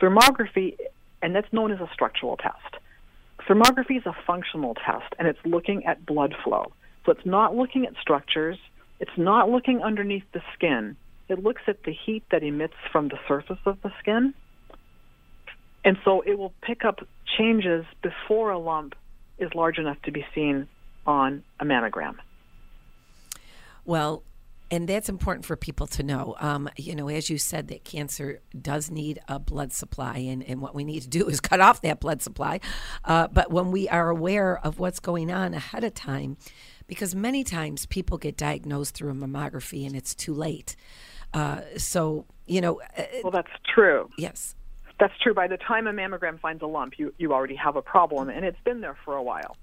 Thermography, 0.00 0.76
and 1.22 1.34
that's 1.34 1.52
known 1.52 1.70
as 1.72 1.80
a 1.80 1.88
structural 1.92 2.36
test. 2.36 2.76
Thermography 3.48 3.98
is 3.98 4.06
a 4.06 4.16
functional 4.26 4.74
test, 4.74 5.14
and 5.18 5.28
it's 5.28 5.38
looking 5.44 5.86
at 5.86 6.04
blood 6.04 6.34
flow. 6.42 6.72
So 7.06 7.12
it's 7.12 7.24
not 7.24 7.54
looking 7.54 7.86
at 7.86 7.94
structures, 8.00 8.58
it's 9.00 9.16
not 9.16 9.50
looking 9.50 9.82
underneath 9.82 10.24
the 10.32 10.42
skin. 10.54 10.96
It 11.28 11.42
looks 11.42 11.62
at 11.66 11.84
the 11.84 11.92
heat 11.92 12.24
that 12.30 12.42
emits 12.42 12.74
from 12.90 13.08
the 13.08 13.18
surface 13.28 13.58
of 13.66 13.80
the 13.82 13.92
skin. 14.00 14.34
And 15.84 15.96
so 16.04 16.22
it 16.22 16.38
will 16.38 16.52
pick 16.62 16.84
up 16.84 17.06
changes 17.38 17.84
before 18.02 18.50
a 18.50 18.58
lump 18.58 18.94
is 19.38 19.54
large 19.54 19.78
enough 19.78 20.00
to 20.02 20.10
be 20.10 20.24
seen 20.34 20.68
on 21.06 21.44
a 21.60 21.64
mammogram. 21.64 22.16
Well, 23.84 24.22
and 24.70 24.88
that's 24.88 25.08
important 25.08 25.44
for 25.46 25.56
people 25.56 25.86
to 25.88 26.02
know. 26.02 26.36
Um, 26.38 26.68
you 26.76 26.94
know, 26.94 27.08
as 27.08 27.30
you 27.30 27.38
said, 27.38 27.68
that 27.68 27.84
cancer 27.84 28.40
does 28.60 28.90
need 28.90 29.20
a 29.28 29.38
blood 29.38 29.72
supply, 29.72 30.18
and, 30.18 30.42
and 30.42 30.60
what 30.60 30.74
we 30.74 30.84
need 30.84 31.02
to 31.02 31.08
do 31.08 31.28
is 31.28 31.40
cut 31.40 31.60
off 31.60 31.82
that 31.82 32.00
blood 32.00 32.22
supply. 32.22 32.60
Uh, 33.04 33.28
but 33.28 33.50
when 33.50 33.70
we 33.70 33.88
are 33.88 34.08
aware 34.08 34.58
of 34.58 34.78
what's 34.78 35.00
going 35.00 35.30
on 35.30 35.54
ahead 35.54 35.84
of 35.84 35.94
time, 35.94 36.36
because 36.86 37.14
many 37.14 37.44
times 37.44 37.86
people 37.86 38.18
get 38.18 38.36
diagnosed 38.36 38.94
through 38.94 39.10
a 39.10 39.14
mammography 39.14 39.86
and 39.86 39.94
it's 39.94 40.14
too 40.14 40.34
late. 40.34 40.74
Uh, 41.34 41.60
so, 41.76 42.24
you 42.46 42.60
know. 42.60 42.80
Uh, 42.96 43.04
well, 43.22 43.30
that's 43.30 43.50
true. 43.74 44.08
Yes. 44.16 44.54
That's 44.98 45.16
true. 45.22 45.34
By 45.34 45.46
the 45.46 45.58
time 45.58 45.86
a 45.86 45.92
mammogram 45.92 46.40
finds 46.40 46.62
a 46.62 46.66
lump, 46.66 46.98
you, 46.98 47.14
you 47.18 47.32
already 47.32 47.54
have 47.54 47.76
a 47.76 47.82
problem, 47.82 48.28
and 48.28 48.44
it's 48.44 48.60
been 48.64 48.80
there 48.80 48.96
for 49.04 49.14
a 49.14 49.22
while. 49.22 49.56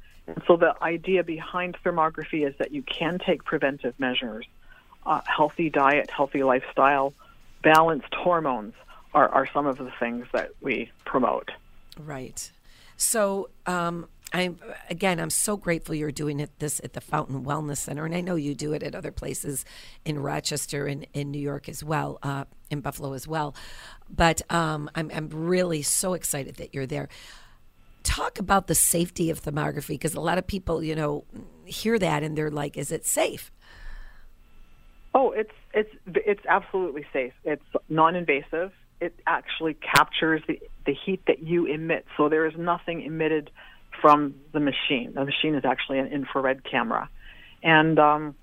So 0.48 0.58
the 0.58 0.74
idea 0.82 1.24
behind 1.24 1.78
thermography 1.84 2.48
is 2.48 2.56
that 2.58 2.72
you 2.72 2.82
can 2.84 3.20
take 3.20 3.44
preventive 3.44 3.94
measures, 4.00 4.48
uh, 5.06 5.22
healthy 5.26 5.70
diet, 5.70 6.10
healthy 6.10 6.44
lifestyle, 6.44 7.14
balanced 7.64 8.14
hormones 8.14 8.74
are, 9.14 9.30
are 9.30 9.48
some 9.54 9.66
of 9.66 9.78
the 9.78 9.92
things 10.00 10.28
that 10.34 10.52
we 10.62 10.92
promote. 11.06 11.52
Right. 11.98 12.52
So, 12.98 13.50
um, 13.66 14.08
I'm 14.34 14.60
again. 14.90 15.20
I'm 15.20 15.30
so 15.30 15.56
grateful 15.56 15.96
you're 15.96 16.12
doing 16.12 16.40
it 16.40 16.60
this 16.60 16.82
at 16.84 16.94
the 16.94 17.00
Fountain 17.00 17.46
Wellness 17.46 17.78
Center, 17.78 18.06
and 18.06 18.14
I 18.14 18.22
know 18.22 18.36
you 18.36 18.54
do 18.54 18.74
it 18.74 18.84
at 18.84 18.94
other 18.94 19.12
places 19.12 19.64
in 20.04 20.20
Rochester 20.20 20.88
and 20.88 21.08
in 21.14 21.32
New 21.32 21.40
York 21.40 21.70
as 21.70 21.84
well, 21.84 22.20
uh, 22.22 22.46
in 22.70 22.82
Buffalo 22.82 23.14
as 23.14 23.28
well. 23.28 23.56
But 24.10 24.42
um, 24.52 24.90
I'm 24.94 25.10
I'm 25.14 25.30
really 25.30 25.84
so 25.84 26.14
excited 26.16 26.56
that 26.56 26.74
you're 26.74 26.86
there. 26.86 27.08
Talk 28.04 28.38
about 28.38 28.68
the 28.68 28.76
safety 28.76 29.30
of 29.30 29.42
thermography 29.42 29.90
because 29.90 30.16
a 30.16 30.20
lot 30.20 30.38
of 30.38 30.46
people, 30.46 30.84
you 30.84 30.96
know, 30.96 31.24
hear 31.66 31.98
that 31.98 32.22
and 32.22 32.38
they're 32.38 32.52
like, 32.52 32.78
"Is 32.78 32.92
it 32.92 33.06
safe?" 33.06 33.52
Oh, 35.16 35.32
it's 35.32 35.54
it's 35.74 35.90
it's 36.08 36.46
absolutely 36.48 37.06
safe. 37.14 37.32
It's 37.46 37.64
non-invasive. 37.88 38.74
It 39.00 39.16
actually 39.26 39.76
captures 39.76 40.42
the 40.46 40.60
the 40.86 40.94
heat 40.94 41.22
that 41.28 41.42
you 41.42 41.66
emit, 41.66 42.06
so 42.18 42.28
there 42.28 42.46
is 42.46 42.54
nothing 42.58 43.02
emitted 43.02 43.50
from 44.02 44.36
the 44.52 44.60
machine. 44.60 45.14
The 45.16 45.24
machine 45.24 45.56
is 45.56 45.64
actually 45.64 46.00
an 46.00 46.08
infrared 46.08 46.70
camera, 46.70 47.10
and 47.64 47.98
um, 47.98 48.36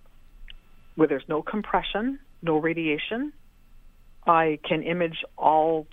where 0.96 1.06
there's 1.06 1.28
no 1.28 1.42
compression, 1.42 2.18
no 2.40 2.56
radiation, 2.56 3.34
I 4.26 4.58
can 4.66 4.82
image 4.82 5.24
all 5.36 5.86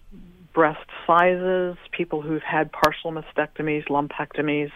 breast 0.54 0.88
sizes, 1.06 1.76
people 1.92 2.22
who've 2.22 2.42
had 2.42 2.72
partial 2.72 3.12
mastectomies, 3.12 3.86
lumpectomies. 3.90 4.72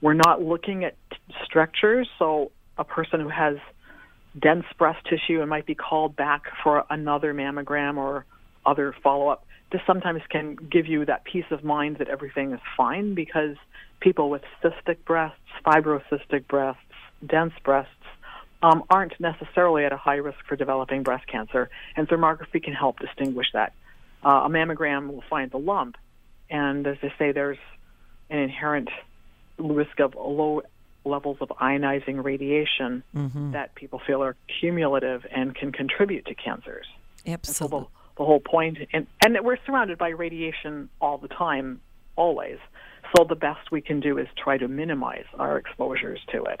We're 0.00 0.14
not 0.14 0.42
looking 0.42 0.82
at 0.84 0.96
structures, 1.44 2.08
so 2.18 2.50
a 2.76 2.84
person 2.84 3.20
who 3.20 3.28
has 3.28 3.58
dense 4.38 4.64
breast 4.78 5.04
tissue 5.08 5.40
and 5.40 5.50
might 5.50 5.66
be 5.66 5.74
called 5.74 6.16
back 6.16 6.42
for 6.62 6.84
another 6.90 7.34
mammogram 7.34 7.96
or 7.96 8.24
other 8.64 8.94
follow 9.02 9.28
up. 9.28 9.46
This 9.72 9.80
sometimes 9.86 10.22
can 10.28 10.56
give 10.56 10.86
you 10.86 11.04
that 11.06 11.24
peace 11.24 11.44
of 11.50 11.62
mind 11.64 11.98
that 11.98 12.08
everything 12.08 12.52
is 12.52 12.60
fine 12.76 13.14
because 13.14 13.56
people 14.00 14.30
with 14.30 14.42
cystic 14.62 15.04
breasts, 15.04 15.38
fibrocystic 15.64 16.46
breasts, 16.48 16.80
dense 17.26 17.52
breasts 17.64 17.90
um, 18.62 18.82
aren't 18.90 19.18
necessarily 19.20 19.84
at 19.84 19.92
a 19.92 19.96
high 19.96 20.16
risk 20.16 20.38
for 20.48 20.56
developing 20.56 21.02
breast 21.02 21.26
cancer, 21.26 21.70
and 21.96 22.08
thermography 22.08 22.62
can 22.62 22.74
help 22.74 22.98
distinguish 22.98 23.46
that. 23.52 23.72
Uh, 24.24 24.42
a 24.44 24.48
mammogram 24.48 25.08
will 25.08 25.24
find 25.30 25.50
the 25.50 25.58
lump, 25.58 25.96
and 26.50 26.86
as 26.86 26.98
I 27.02 27.12
say, 27.18 27.32
there's 27.32 27.58
an 28.28 28.38
inherent 28.38 28.90
risk 29.58 29.98
of 30.00 30.14
low 30.14 30.62
levels 31.04 31.38
of 31.40 31.48
ionizing 31.60 32.22
radiation 32.22 33.02
mm-hmm. 33.14 33.52
that 33.52 33.74
people 33.74 34.00
feel 34.06 34.22
are 34.22 34.36
cumulative 34.60 35.26
and 35.30 35.54
can 35.54 35.72
contribute 35.72 36.26
to 36.26 36.34
cancers. 36.34 36.86
Absolutely. 37.26 37.78
So 37.78 37.80
the, 37.80 38.22
the, 38.22 38.26
whole 38.26 38.40
point, 38.40 38.78
and, 38.92 39.06
and 39.24 39.38
we're 39.42 39.58
surrounded 39.66 39.98
by 39.98 40.08
radiation 40.10 40.88
all 41.00 41.18
the 41.18 41.28
time, 41.28 41.80
always. 42.16 42.58
So 43.16 43.24
the 43.24 43.34
best 43.34 43.70
we 43.72 43.80
can 43.80 44.00
do 44.00 44.18
is 44.18 44.28
try 44.42 44.58
to 44.58 44.68
minimize 44.68 45.24
our 45.38 45.58
exposures 45.58 46.20
to 46.32 46.44
it. 46.44 46.60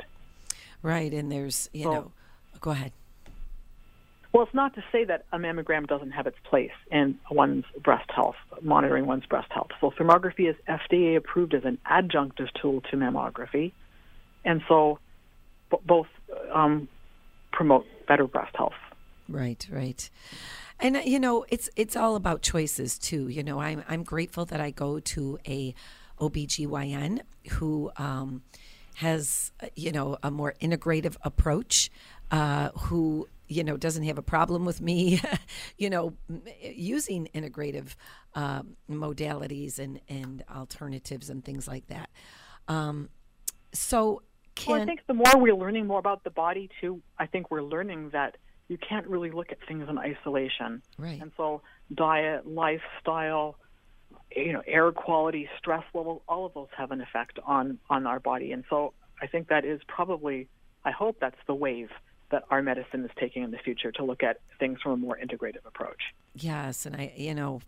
Right, 0.82 1.12
and 1.12 1.30
there's, 1.30 1.68
you 1.72 1.84
so, 1.84 1.92
know, 1.92 2.12
go 2.60 2.70
ahead. 2.70 2.92
Well, 4.32 4.44
it's 4.44 4.54
not 4.54 4.74
to 4.74 4.84
say 4.92 5.04
that 5.04 5.24
a 5.32 5.38
mammogram 5.38 5.88
doesn't 5.88 6.12
have 6.12 6.26
its 6.26 6.36
place 6.44 6.70
in 6.90 7.18
one's 7.30 7.64
breast 7.82 8.08
health, 8.14 8.36
monitoring 8.62 9.06
one's 9.06 9.26
breast 9.26 9.50
health. 9.50 9.70
So, 9.80 9.90
thermography 9.90 10.48
is 10.48 10.54
FDA 10.68 11.16
approved 11.16 11.52
as 11.52 11.64
an 11.64 11.78
adjunctive 11.84 12.48
tool 12.60 12.80
to 12.90 12.96
mammography, 12.96 13.72
and 14.44 14.62
so 14.68 14.98
b- 15.70 15.78
both 15.84 16.06
um, 16.52 16.88
promote 17.52 17.86
better 18.06 18.26
breast 18.26 18.54
health. 18.56 18.72
Right, 19.28 19.66
right. 19.70 20.10
And 20.80 20.96
uh, 20.96 21.00
you 21.04 21.18
know, 21.18 21.44
it's 21.48 21.70
it's 21.76 21.96
all 21.96 22.16
about 22.16 22.42
choices 22.42 22.98
too. 22.98 23.28
You 23.28 23.42
know, 23.42 23.60
I'm 23.60 23.84
I'm 23.88 24.02
grateful 24.02 24.44
that 24.46 24.60
I 24.60 24.70
go 24.70 25.00
to 25.00 25.38
a 25.46 25.74
OBGYN 26.20 27.20
who 27.52 27.90
um, 27.96 28.42
has, 28.94 29.52
you 29.74 29.92
know, 29.92 30.18
a 30.22 30.30
more 30.30 30.54
integrative 30.60 31.16
approach, 31.22 31.90
uh, 32.30 32.70
who, 32.78 33.26
you 33.48 33.64
know, 33.64 33.76
doesn't 33.76 34.04
have 34.04 34.18
a 34.18 34.22
problem 34.22 34.64
with 34.64 34.80
me, 34.80 35.20
you 35.78 35.90
know, 35.90 36.14
using 36.62 37.28
integrative 37.34 37.94
uh, 38.34 38.62
modalities 38.88 39.78
and, 39.78 40.00
and 40.08 40.44
alternatives 40.54 41.30
and 41.30 41.44
things 41.44 41.66
like 41.66 41.86
that. 41.88 42.10
Um, 42.68 43.08
so, 43.72 44.22
can... 44.54 44.72
Well, 44.72 44.82
I 44.82 44.84
think 44.84 45.00
the 45.06 45.14
more 45.14 45.36
we're 45.36 45.54
learning 45.54 45.86
more 45.86 45.98
about 45.98 46.24
the 46.24 46.30
body, 46.30 46.68
too, 46.80 47.02
I 47.18 47.26
think 47.26 47.50
we're 47.50 47.62
learning 47.62 48.10
that 48.10 48.36
you 48.68 48.78
can't 48.78 49.06
really 49.06 49.30
look 49.30 49.50
at 49.52 49.58
things 49.66 49.88
in 49.88 49.98
isolation. 49.98 50.82
Right. 50.98 51.20
And 51.20 51.32
so, 51.36 51.62
diet, 51.92 52.46
lifestyle, 52.46 53.56
you 54.34 54.52
know, 54.52 54.62
air 54.66 54.92
quality, 54.92 55.48
stress 55.58 55.84
level, 55.92 56.22
all 56.28 56.46
of 56.46 56.54
those 56.54 56.68
have 56.76 56.92
an 56.92 57.00
effect 57.00 57.38
on 57.44 57.78
on 57.88 58.06
our 58.06 58.20
body. 58.20 58.52
And 58.52 58.64
so 58.70 58.92
I 59.20 59.26
think 59.26 59.48
that 59.48 59.64
is 59.64 59.80
probably, 59.88 60.48
I 60.84 60.92
hope 60.92 61.18
that's 61.20 61.40
the 61.46 61.54
wave 61.54 61.90
that 62.30 62.44
our 62.48 62.62
medicine 62.62 63.04
is 63.04 63.10
taking 63.18 63.42
in 63.42 63.50
the 63.50 63.58
future 63.58 63.90
to 63.90 64.04
look 64.04 64.22
at 64.22 64.40
things 64.60 64.80
from 64.80 64.92
a 64.92 64.96
more 64.96 65.18
integrative 65.20 65.66
approach. 65.66 66.14
Yes, 66.34 66.86
and 66.86 66.94
I, 66.94 67.12
you 67.16 67.34
know. 67.34 67.60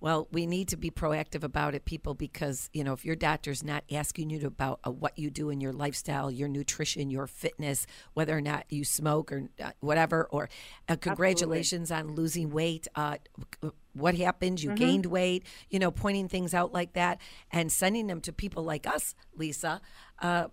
Well, 0.00 0.28
we 0.30 0.46
need 0.46 0.68
to 0.68 0.76
be 0.76 0.90
proactive 0.90 1.42
about 1.42 1.74
it, 1.74 1.84
people, 1.84 2.14
because 2.14 2.70
you 2.72 2.84
know 2.84 2.92
if 2.92 3.04
your 3.04 3.16
doctor's 3.16 3.64
not 3.64 3.84
asking 3.90 4.30
you 4.30 4.46
about 4.46 4.80
uh, 4.86 4.90
what 4.90 5.18
you 5.18 5.30
do 5.30 5.50
in 5.50 5.60
your 5.60 5.72
lifestyle, 5.72 6.30
your 6.30 6.48
nutrition, 6.48 7.10
your 7.10 7.26
fitness, 7.26 7.86
whether 8.14 8.36
or 8.36 8.40
not 8.40 8.64
you 8.68 8.84
smoke 8.84 9.32
or 9.32 9.48
uh, 9.62 9.70
whatever, 9.80 10.28
or 10.30 10.48
uh, 10.88 10.96
congratulations 10.96 11.90
Absolutely. 11.90 12.12
on 12.12 12.16
losing 12.16 12.50
weight. 12.50 12.86
Uh, 12.94 13.16
what 13.92 14.14
happened? 14.14 14.62
You 14.62 14.70
mm-hmm. 14.70 14.76
gained 14.78 15.06
weight. 15.06 15.44
You 15.70 15.80
know, 15.80 15.90
pointing 15.90 16.28
things 16.28 16.54
out 16.54 16.72
like 16.72 16.92
that 16.92 17.20
and 17.50 17.72
sending 17.72 18.06
them 18.06 18.20
to 18.22 18.32
people 18.32 18.62
like 18.62 18.86
us, 18.86 19.16
Lisa. 19.34 19.80
Uh, 20.20 20.46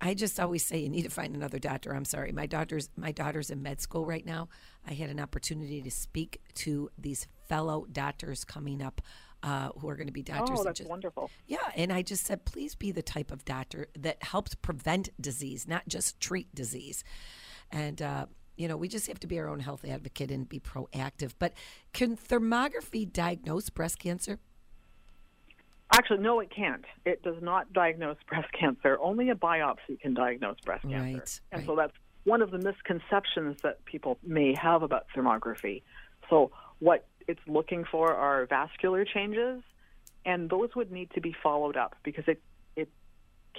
I 0.00 0.14
just 0.14 0.40
always 0.40 0.64
say 0.64 0.78
you 0.78 0.88
need 0.88 1.02
to 1.02 1.10
find 1.10 1.34
another 1.34 1.58
doctor. 1.58 1.94
I'm 1.94 2.04
sorry, 2.04 2.32
my 2.32 2.46
daughter's 2.46 2.88
my 2.96 3.12
daughter's 3.12 3.50
in 3.50 3.62
med 3.62 3.80
school 3.80 4.06
right 4.06 4.24
now. 4.24 4.48
I 4.86 4.94
had 4.94 5.10
an 5.10 5.20
opportunity 5.20 5.82
to 5.82 5.90
speak 5.90 6.40
to 6.54 6.90
these 6.98 7.26
fellow 7.50 7.84
doctors 7.92 8.44
coming 8.44 8.80
up 8.80 9.02
uh, 9.42 9.70
who 9.78 9.88
are 9.88 9.96
going 9.96 10.06
to 10.06 10.12
be 10.12 10.22
doctors. 10.22 10.60
Oh, 10.60 10.64
that's 10.64 10.78
just, 10.78 10.88
wonderful. 10.88 11.30
Yeah, 11.46 11.58
and 11.74 11.92
I 11.92 12.02
just 12.02 12.24
said, 12.24 12.44
please 12.44 12.74
be 12.74 12.92
the 12.92 13.02
type 13.02 13.32
of 13.32 13.44
doctor 13.44 13.88
that 13.98 14.22
helps 14.22 14.54
prevent 14.54 15.08
disease, 15.20 15.66
not 15.66 15.88
just 15.88 16.20
treat 16.20 16.54
disease. 16.54 17.02
And 17.72 18.00
uh, 18.00 18.26
you 18.56 18.68
know, 18.68 18.76
we 18.76 18.88
just 18.88 19.06
have 19.08 19.18
to 19.20 19.26
be 19.26 19.38
our 19.38 19.48
own 19.48 19.60
health 19.60 19.84
advocate 19.84 20.30
and 20.30 20.48
be 20.48 20.60
proactive. 20.60 21.32
But 21.38 21.54
can 21.92 22.16
thermography 22.16 23.10
diagnose 23.10 23.70
breast 23.70 23.98
cancer? 23.98 24.38
Actually, 25.92 26.18
no, 26.18 26.38
it 26.38 26.54
can't. 26.54 26.84
It 27.04 27.22
does 27.22 27.42
not 27.42 27.72
diagnose 27.72 28.18
breast 28.28 28.48
cancer. 28.52 28.98
Only 29.00 29.30
a 29.30 29.34
biopsy 29.34 29.98
can 30.00 30.14
diagnose 30.14 30.60
breast 30.60 30.82
cancer. 30.82 30.98
Right, 30.98 31.40
and 31.52 31.60
right. 31.62 31.66
so 31.66 31.74
that's 31.74 31.94
one 32.24 32.42
of 32.42 32.50
the 32.50 32.58
misconceptions 32.58 33.56
that 33.62 33.84
people 33.86 34.18
may 34.22 34.54
have 34.60 34.82
about 34.82 35.06
thermography. 35.16 35.82
So, 36.28 36.52
what 36.78 37.06
it's 37.30 37.40
looking 37.46 37.84
for 37.90 38.14
are 38.14 38.46
vascular 38.46 39.04
changes, 39.04 39.62
and 40.24 40.50
those 40.50 40.70
would 40.74 40.90
need 40.90 41.10
to 41.12 41.20
be 41.20 41.34
followed 41.42 41.76
up 41.76 41.96
because 42.02 42.24
it 42.26 42.42
it 42.76 42.88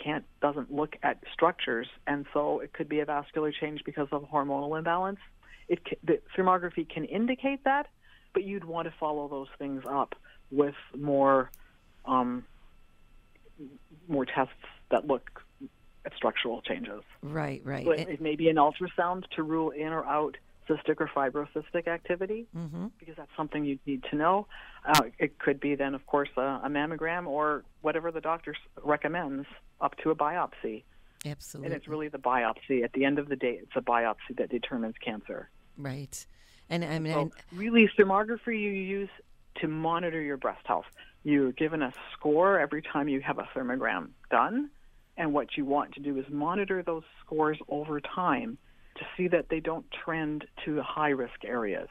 can't 0.02 0.26
doesn't 0.42 0.72
look 0.72 0.96
at 1.02 1.24
structures, 1.34 1.88
and 2.06 2.26
so 2.34 2.60
it 2.60 2.74
could 2.74 2.90
be 2.90 3.00
a 3.00 3.06
vascular 3.06 3.52
change 3.52 3.82
because 3.86 4.10
of 4.12 4.24
hormonal 4.24 4.78
imbalance. 4.78 5.20
It 5.68 5.80
the 6.04 6.20
thermography 6.38 6.88
can 6.88 7.06
indicate 7.06 7.64
that, 7.64 7.88
but 8.34 8.44
you'd 8.44 8.66
want 8.66 8.88
to 8.88 8.94
follow 9.00 9.28
those 9.28 9.50
things 9.58 9.84
up 9.90 10.16
with 10.52 10.76
more 10.96 11.50
um, 12.06 12.44
more 14.08 14.26
tests 14.26 14.54
that 14.90 15.08
look 15.08 15.42
at 16.06 16.14
structural 16.16 16.62
changes. 16.62 17.04
Right, 17.22 17.62
right. 17.64 17.86
So 17.86 17.92
it, 17.92 18.10
it 18.10 18.22
may 18.22 18.36
be 18.36 18.50
an 18.50 18.58
ultrasound 18.58 19.24
to 19.36 19.44
rule 19.44 19.70
in 19.70 19.88
or 19.88 20.04
out 20.06 20.36
cystic 20.70 21.00
or 21.00 21.10
fibrocystic 21.14 21.88
activity 21.88 22.48
mm-hmm. 22.56 22.88
because 23.00 23.16
that's 23.16 23.32
something 23.36 23.66
you 23.66 23.80
need 23.86 24.04
to 24.10 24.16
know. 24.16 24.48
Uh, 24.86 25.04
it 25.20 25.40
could 25.40 25.60
be 25.60 25.76
then, 25.76 25.96
of 25.96 26.06
course, 26.06 26.30
a, 26.38 26.62
a, 26.64 26.70
mammogram 26.70 27.28
or 27.28 27.64
whatever 27.82 28.12
the 28.12 28.22
doctor 28.22 28.56
recommends 28.84 29.48
up 29.80 29.96
to 29.98 30.12
a 30.12 30.16
biopsy. 30.16 30.84
Absolutely. 31.26 31.68
And 31.68 31.76
it's 31.76 31.88
really 31.88 32.08
the 32.08 32.18
biopsy. 32.18 32.84
At 32.84 32.94
the 32.94 33.06
end 33.06 33.20
of 33.20 33.30
the 33.30 33.36
day, 33.36 33.60
it's 33.62 33.76
a 33.76 33.82
biopsy 33.82 34.36
that 34.38 34.50
determines 34.50 34.96
cancer. 35.04 35.50
Right. 35.78 36.26
And 36.70 36.84
I 36.86 37.00
mean, 37.00 37.14
so 37.14 37.32
really, 37.52 37.90
thermography 37.98 38.60
you 38.60 38.72
use 38.72 39.10
to 39.56 39.68
monitor 39.68 40.22
your 40.22 40.38
breast 40.38 40.66
health. 40.66 40.86
You're 41.24 41.52
given 41.52 41.82
a 41.82 41.94
score 42.14 42.60
every 42.60 42.82
time 42.82 43.08
you 43.08 43.22
have 43.22 43.38
a 43.38 43.48
thermogram 43.54 44.10
done, 44.32 44.70
and 45.18 45.34
what 45.34 45.58
you 45.58 45.66
want 45.66 45.94
to 45.96 46.00
do 46.00 46.18
is 46.18 46.26
monitor 46.30 46.82
those 46.82 47.04
scores 47.24 47.60
over 47.68 48.00
time 48.00 48.58
to 49.02 49.08
see 49.18 49.28
that 49.28 49.50
they 49.50 49.60
don't 49.60 49.86
trend 49.92 50.46
to 50.64 50.82
high 50.82 51.10
risk 51.10 51.44
areas. 51.44 51.90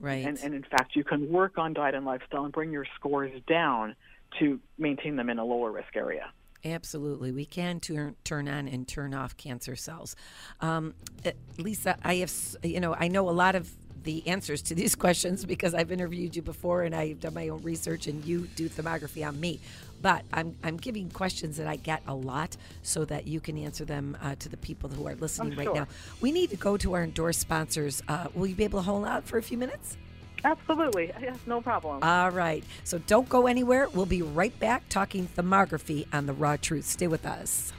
Right. 0.00 0.24
And, 0.24 0.38
and 0.42 0.54
in 0.54 0.62
fact, 0.62 0.96
you 0.96 1.04
can 1.04 1.30
work 1.30 1.58
on 1.58 1.74
diet 1.74 1.94
and 1.94 2.06
lifestyle 2.06 2.44
and 2.44 2.52
bring 2.52 2.72
your 2.72 2.86
scores 2.96 3.32
down 3.46 3.94
to 4.38 4.58
maintain 4.78 5.16
them 5.16 5.28
in 5.28 5.38
a 5.38 5.44
lower 5.44 5.70
risk 5.70 5.94
area. 5.94 6.32
Absolutely. 6.64 7.32
We 7.32 7.44
can 7.44 7.80
turn, 7.80 8.16
turn 8.24 8.48
on 8.48 8.68
and 8.68 8.88
turn 8.88 9.12
off 9.14 9.36
cancer 9.36 9.76
cells. 9.76 10.16
Um, 10.60 10.94
uh, 11.24 11.32
Lisa, 11.58 11.96
I 12.02 12.16
have, 12.16 12.32
you 12.62 12.80
know, 12.80 12.94
I 12.94 13.08
know 13.08 13.28
a 13.28 13.32
lot 13.32 13.54
of 13.54 13.70
the 14.02 14.26
answers 14.26 14.62
to 14.62 14.74
these 14.74 14.94
questions 15.04 15.44
because 15.44 15.74
I've 15.74 15.92
interviewed 15.92 16.36
you 16.36 16.42
before 16.42 16.82
and 16.82 16.94
I've 16.94 17.20
done 17.20 17.34
my 17.34 17.48
own 17.48 17.62
research 17.62 18.06
and 18.06 18.24
you 18.24 18.46
do 18.56 18.68
thermography 18.68 19.26
on 19.26 19.38
me. 19.40 19.60
But 20.02 20.24
I'm, 20.32 20.56
I'm 20.64 20.78
giving 20.78 21.10
questions 21.10 21.58
that 21.58 21.66
I 21.66 21.76
get 21.76 22.02
a 22.06 22.14
lot 22.14 22.56
so 22.82 23.04
that 23.04 23.26
you 23.26 23.38
can 23.40 23.58
answer 23.58 23.84
them 23.84 24.16
uh, 24.22 24.34
to 24.38 24.48
the 24.48 24.56
people 24.56 24.88
who 24.88 25.06
are 25.06 25.14
listening 25.14 25.52
Oh, 25.52 25.56
right 25.56 25.64
sure. 25.66 25.74
now. 25.74 25.86
We 26.22 26.32
need 26.32 26.50
to 26.50 26.56
go 26.56 26.76
to 26.78 26.94
our 26.94 27.04
endorsed 27.04 27.40
sponsors. 27.40 28.02
Uh, 28.08 28.28
will 28.34 28.46
you 28.46 28.54
be 28.54 28.64
able 28.64 28.78
to 28.80 28.84
hold 28.84 29.04
out 29.06 29.24
for 29.26 29.36
a 29.36 29.42
few 29.42 29.58
minutes? 29.58 29.98
Absolutely. 30.42 31.12
Yes, 31.20 31.36
no 31.46 31.60
problem. 31.60 32.02
All 32.02 32.30
right. 32.30 32.64
So 32.84 32.96
don't 33.06 33.28
go 33.28 33.46
anywhere. 33.46 33.90
We'll 33.90 34.06
be 34.06 34.22
right 34.22 34.58
back 34.58 34.88
talking 34.88 35.28
thermography 35.28 36.06
on 36.14 36.24
The 36.24 36.32
Raw 36.32 36.56
Truth. 36.56 36.86
Stay 36.86 37.06
with 37.06 37.26
us. 37.26 37.74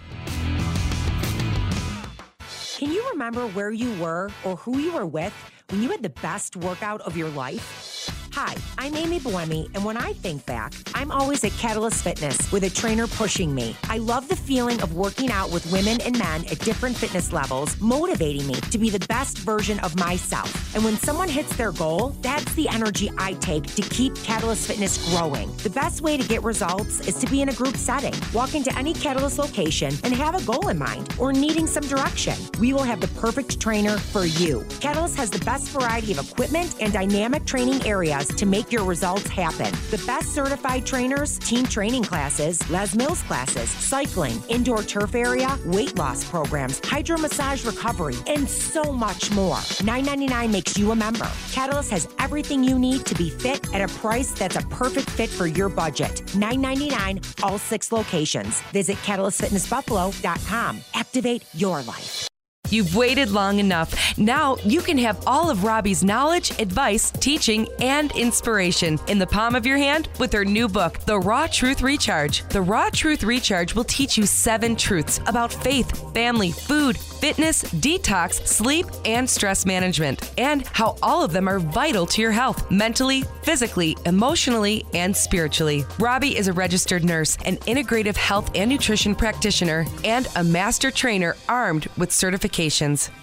Can 2.77 2.91
you 2.91 3.07
remember 3.11 3.47
where 3.49 3.71
you 3.71 3.93
were 3.99 4.29
or 4.43 4.55
who 4.57 4.77
you 4.79 4.91
were 4.93 5.05
with 5.05 5.33
when 5.71 5.81
you 5.81 5.89
had 5.89 6.03
the 6.03 6.09
best 6.09 6.57
workout 6.57 6.99
of 7.01 7.15
your 7.15 7.29
life? 7.29 7.90
Hi, 8.43 8.55
I'm 8.79 8.95
Amy 8.95 9.19
Buemi, 9.19 9.69
and 9.75 9.85
when 9.85 9.97
I 9.97 10.13
think 10.13 10.43
back, 10.47 10.73
I'm 10.95 11.11
always 11.11 11.43
at 11.43 11.51
Catalyst 11.59 12.03
Fitness 12.03 12.51
with 12.51 12.63
a 12.63 12.71
trainer 12.71 13.05
pushing 13.05 13.53
me. 13.53 13.75
I 13.83 13.99
love 13.99 14.27
the 14.29 14.35
feeling 14.35 14.81
of 14.81 14.95
working 14.95 15.29
out 15.29 15.51
with 15.51 15.71
women 15.71 16.01
and 16.01 16.17
men 16.17 16.45
at 16.45 16.57
different 16.57 16.97
fitness 16.97 17.31
levels, 17.31 17.79
motivating 17.79 18.47
me 18.47 18.55
to 18.55 18.79
be 18.79 18.89
the 18.89 19.05
best 19.05 19.37
version 19.37 19.77
of 19.81 19.95
myself. 19.99 20.73
And 20.73 20.83
when 20.83 20.97
someone 20.97 21.29
hits 21.29 21.55
their 21.55 21.71
goal, 21.71 22.15
that's 22.21 22.51
the 22.55 22.67
energy 22.67 23.11
I 23.15 23.33
take 23.33 23.63
to 23.75 23.83
keep 23.83 24.15
Catalyst 24.23 24.65
Fitness 24.65 24.97
growing. 25.11 25.55
The 25.57 25.69
best 25.69 26.01
way 26.01 26.17
to 26.17 26.27
get 26.27 26.41
results 26.41 27.07
is 27.07 27.19
to 27.19 27.27
be 27.27 27.43
in 27.43 27.49
a 27.49 27.53
group 27.53 27.77
setting. 27.77 28.15
Walk 28.33 28.55
into 28.55 28.75
any 28.75 28.95
Catalyst 28.95 29.37
location 29.37 29.93
and 30.03 30.15
have 30.15 30.33
a 30.33 30.43
goal 30.45 30.69
in 30.69 30.79
mind 30.79 31.13
or 31.19 31.31
needing 31.31 31.67
some 31.67 31.83
direction. 31.83 32.33
We 32.59 32.73
will 32.73 32.81
have 32.81 33.01
the 33.01 33.19
perfect 33.19 33.59
trainer 33.59 33.99
for 33.99 34.25
you. 34.25 34.65
Catalyst 34.79 35.17
has 35.17 35.29
the 35.29 35.45
best 35.45 35.69
variety 35.69 36.11
of 36.13 36.27
equipment 36.31 36.77
and 36.81 36.91
dynamic 36.91 37.45
training 37.45 37.85
areas 37.85 38.30
to 38.31 38.45
make 38.45 38.71
your 38.71 38.83
results 38.83 39.27
happen. 39.27 39.71
The 39.91 40.01
best 40.07 40.33
certified 40.33 40.85
trainers, 40.85 41.37
team 41.39 41.65
training 41.65 42.03
classes, 42.03 42.57
Les 42.69 42.95
Mills 42.95 43.21
classes, 43.23 43.69
cycling, 43.69 44.41
indoor 44.49 44.83
turf 44.83 45.15
area, 45.15 45.57
weight 45.65 45.97
loss 45.97 46.23
programs, 46.23 46.79
hydro 46.83 47.17
massage 47.17 47.65
recovery, 47.65 48.15
and 48.27 48.47
so 48.49 48.91
much 48.91 49.31
more. 49.31 49.57
$9.99 49.57 50.51
makes 50.51 50.77
you 50.77 50.91
a 50.91 50.95
member. 50.95 51.29
Catalyst 51.51 51.91
has 51.91 52.07
everything 52.19 52.63
you 52.63 52.79
need 52.79 53.05
to 53.05 53.15
be 53.15 53.29
fit 53.29 53.73
at 53.73 53.81
a 53.81 53.93
price 53.99 54.31
that's 54.31 54.55
a 54.55 54.61
perfect 54.67 55.09
fit 55.09 55.29
for 55.29 55.47
your 55.47 55.69
budget. 55.69 56.23
$9.99, 56.33 57.43
all 57.43 57.57
six 57.57 57.91
locations. 57.91 58.61
Visit 58.73 58.97
catalystfitnessbuffalo.com. 58.97 60.81
Activate 60.93 61.43
your 61.53 61.81
life. 61.83 62.30
You've 62.71 62.95
waited 62.95 63.31
long 63.31 63.59
enough. 63.59 64.17
Now 64.17 64.55
you 64.63 64.81
can 64.81 64.97
have 64.97 65.21
all 65.27 65.49
of 65.49 65.65
Robbie's 65.65 66.03
knowledge, 66.03 66.51
advice, 66.59 67.11
teaching, 67.11 67.67
and 67.81 68.11
inspiration 68.13 68.97
in 69.07 69.19
the 69.19 69.27
palm 69.27 69.55
of 69.55 69.65
your 69.65 69.77
hand 69.77 70.07
with 70.19 70.31
her 70.31 70.45
new 70.45 70.69
book, 70.69 70.99
The 70.99 71.19
Raw 71.19 71.47
Truth 71.47 71.81
Recharge. 71.81 72.47
The 72.47 72.61
Raw 72.61 72.89
Truth 72.89 73.23
Recharge 73.23 73.75
will 73.75 73.83
teach 73.83 74.17
you 74.17 74.25
seven 74.25 74.75
truths 74.77 75.19
about 75.27 75.51
faith, 75.51 76.13
family, 76.13 76.51
food, 76.51 76.97
fitness, 76.97 77.63
detox, 77.63 78.47
sleep, 78.47 78.85
and 79.05 79.29
stress 79.29 79.65
management, 79.65 80.31
and 80.37 80.65
how 80.67 80.95
all 81.03 81.23
of 81.23 81.33
them 81.33 81.47
are 81.47 81.59
vital 81.59 82.05
to 82.07 82.21
your 82.21 82.31
health 82.31 82.71
mentally, 82.71 83.23
physically, 83.43 83.95
emotionally, 84.05 84.85
and 84.93 85.15
spiritually. 85.15 85.83
Robbie 85.99 86.37
is 86.37 86.47
a 86.47 86.53
registered 86.53 87.03
nurse, 87.03 87.37
an 87.45 87.57
integrative 87.57 88.15
health 88.15 88.49
and 88.55 88.69
nutrition 88.69 89.13
practitioner, 89.13 89.85
and 90.03 90.27
a 90.35 90.43
master 90.43 90.89
trainer 90.89 91.35
armed 91.49 91.87
with 91.97 92.11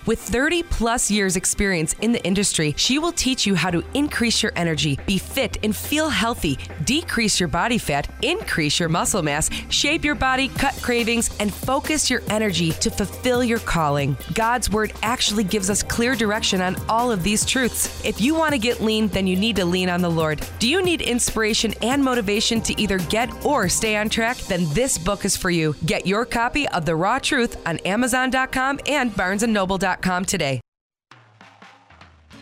With 0.07 0.19
30 0.19 0.65
plus 0.65 1.11
years 1.11 1.37
experience 1.37 1.95
in 2.01 2.13
the 2.13 2.25
industry, 2.25 2.75
she 2.77 2.99
will 2.99 3.13
teach 3.13 3.47
you 3.47 3.55
how 3.55 3.71
to 3.71 3.85
increase 3.95 4.43
your 4.43 4.53
energy, 4.57 4.99
be 5.07 5.19
fit 5.19 5.59
and 5.63 5.77
feel 5.77 6.09
healthy, 6.09 6.59
decrease 6.85 7.39
your 7.39 7.49
body 7.49 7.79
fat, 7.79 8.09
increase 8.23 8.81
your 8.81 8.89
muscle 8.89 9.23
mass, 9.23 9.49
shape 9.69 10.05
your 10.05 10.17
body, 10.17 10.49
cut 10.49 10.75
cravings, 10.83 11.37
and 11.39 11.55
focus 11.55 12.11
your 12.11 12.23
energy 12.31 12.73
to 12.73 12.91
fulfill 12.91 13.45
your 13.45 13.61
calling. 13.61 14.17
God's 14.35 14.71
word 14.71 14.93
actually 15.03 15.45
gives 15.45 15.71
us 15.71 15.83
clear 15.83 16.17
direction 16.17 16.61
on 16.61 16.77
all 16.89 17.13
of 17.13 17.23
these 17.23 17.45
truths. 17.45 18.05
If 18.05 18.21
you 18.21 18.35
want 18.35 18.53
to 18.53 18.59
get 18.59 18.81
lean, 18.81 19.09
then 19.09 19.27
you 19.27 19.37
need 19.37 19.57
to 19.57 19.65
lean 19.65 19.89
on 19.89 20.03
the 20.03 20.11
Lord. 20.11 20.45
Do 20.59 20.69
you 20.69 20.83
need 20.83 21.01
inspiration 21.01 21.75
and 21.83 22.03
motivation 22.03 22.61
to 22.63 22.81
either 22.81 22.99
get 22.99 23.45
or 23.45 23.69
stay 23.69 23.97
on 23.97 24.09
track? 24.09 24.37
Then 24.39 24.67
this 24.75 24.99
book 24.99 25.25
is 25.25 25.37
for 25.37 25.51
you. 25.51 25.77
Get 25.85 26.07
your 26.07 26.25
copy 26.25 26.67
of 26.69 26.87
The 26.87 26.97
Raw 26.97 27.19
Truth 27.19 27.57
on 27.67 27.79
Amazon.com 27.79 28.81
and 28.87 29.15
BarnesandNoble.com 29.29 30.25
today. 30.25 30.61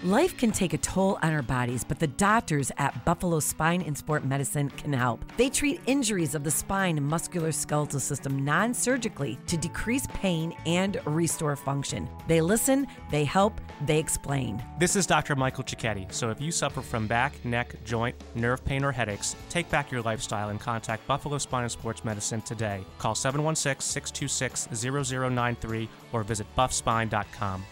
Life 0.03 0.37
can 0.37 0.53
take 0.53 0.75
a 0.75 0.79
toll 0.79 1.19
on 1.23 1.33
our 1.33 1.41
bodies, 1.41 1.83
but 1.83 1.99
the 1.99 2.07
doctors 2.07 2.71
at 2.77 3.07
Buffalo 3.07 3.41
Spine 3.41 3.81
and 3.81 3.97
Sport 3.97 4.27
Medicine 4.27 4.69
can 4.69 4.93
help. 4.93 5.25
They 5.39 5.49
treat 5.49 5.81
injuries 5.87 6.35
of 6.35 6.45
the 6.45 6.51
spine 6.51 6.99
and 6.99 7.11
musculoskeletal 7.11 7.99
system 7.99 8.45
non 8.45 8.75
surgically 8.75 9.39
to 9.47 9.57
decrease 9.57 10.07
pain 10.09 10.55
and 10.67 11.01
restore 11.07 11.57
function. 11.57 12.11
They 12.29 12.43
listen, 12.43 12.87
they 13.11 13.25
help, 13.25 13.59
they 13.87 13.99
explain. 13.99 14.63
This 14.79 14.97
is 14.97 15.07
Dr. 15.07 15.35
Michael 15.35 15.65
Cicchetti. 15.65 16.13
So 16.13 16.29
if 16.29 16.43
you 16.43 16.53
suffer 16.53 16.83
from 16.83 17.07
back, 17.07 17.43
neck, 17.43 17.75
joint, 17.87 18.17
nerve 18.35 18.63
pain, 18.67 18.85
or 18.85 18.93
headaches, 18.93 19.35
take 19.49 19.71
back 19.71 19.91
your 19.91 20.03
lifestyle 20.03 20.51
and 20.51 20.61
contact 20.61 21.07
Buffalo 21.07 21.39
Spine 21.39 21.63
and 21.63 21.73
Sports 21.73 22.05
Medicine 22.05 22.43
today. 22.43 22.85
Call 22.99 23.15
716 23.15 23.81
626 23.81 24.69
0093 24.79 25.89
or 26.13 26.23
visit 26.23 26.47
buffspine.com. 26.55 27.65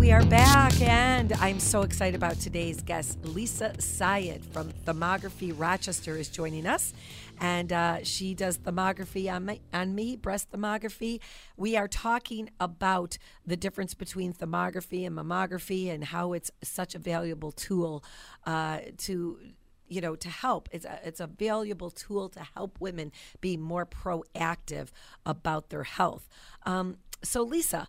We 0.00 0.12
are 0.12 0.24
back, 0.24 0.80
and 0.80 1.30
I'm 1.34 1.60
so 1.60 1.82
excited 1.82 2.14
about 2.14 2.40
today's 2.40 2.80
guest. 2.80 3.18
Lisa 3.22 3.78
Syed 3.78 4.42
from 4.46 4.72
Thermography 4.86 5.52
Rochester 5.54 6.16
is 6.16 6.30
joining 6.30 6.64
us, 6.66 6.94
and 7.38 7.70
uh, 7.70 8.02
she 8.02 8.32
does 8.32 8.56
thermography 8.56 9.30
on 9.30 9.44
me, 9.44 9.60
on 9.74 9.94
me, 9.94 10.16
breast 10.16 10.50
thermography. 10.52 11.20
We 11.58 11.76
are 11.76 11.86
talking 11.86 12.48
about 12.58 13.18
the 13.46 13.58
difference 13.58 13.92
between 13.92 14.32
thermography 14.32 15.06
and 15.06 15.14
mammography 15.14 15.92
and 15.92 16.02
how 16.02 16.32
it's 16.32 16.50
such 16.62 16.94
a 16.94 16.98
valuable 16.98 17.52
tool 17.52 18.02
uh, 18.46 18.78
to 18.96 19.38
you 19.86 20.00
know 20.00 20.16
to 20.16 20.30
help 20.30 20.70
it's 20.72 20.86
a, 20.86 20.98
it's 21.04 21.20
a 21.20 21.26
valuable 21.26 21.90
tool 21.90 22.30
to 22.30 22.40
help 22.56 22.80
women 22.80 23.12
be 23.42 23.58
more 23.58 23.84
proactive 23.84 24.88
about 25.26 25.68
their 25.68 25.82
health 25.82 26.28
um, 26.64 26.96
so 27.22 27.42
lisa 27.42 27.88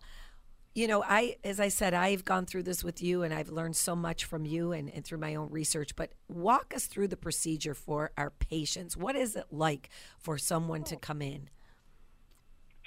you 0.74 0.86
know 0.86 1.02
i 1.06 1.36
as 1.44 1.60
i 1.60 1.68
said 1.68 1.94
i've 1.94 2.24
gone 2.24 2.46
through 2.46 2.62
this 2.62 2.82
with 2.82 3.02
you 3.02 3.22
and 3.22 3.32
i've 3.34 3.50
learned 3.50 3.76
so 3.76 3.94
much 3.94 4.24
from 4.24 4.44
you 4.44 4.72
and, 4.72 4.90
and 4.90 5.04
through 5.04 5.18
my 5.18 5.34
own 5.34 5.50
research 5.50 5.94
but 5.96 6.12
walk 6.28 6.72
us 6.74 6.86
through 6.86 7.08
the 7.08 7.16
procedure 7.16 7.74
for 7.74 8.10
our 8.16 8.30
patients 8.30 8.96
what 8.96 9.16
is 9.16 9.36
it 9.36 9.46
like 9.50 9.90
for 10.18 10.38
someone 10.38 10.82
to 10.82 10.96
come 10.96 11.20
in 11.22 11.48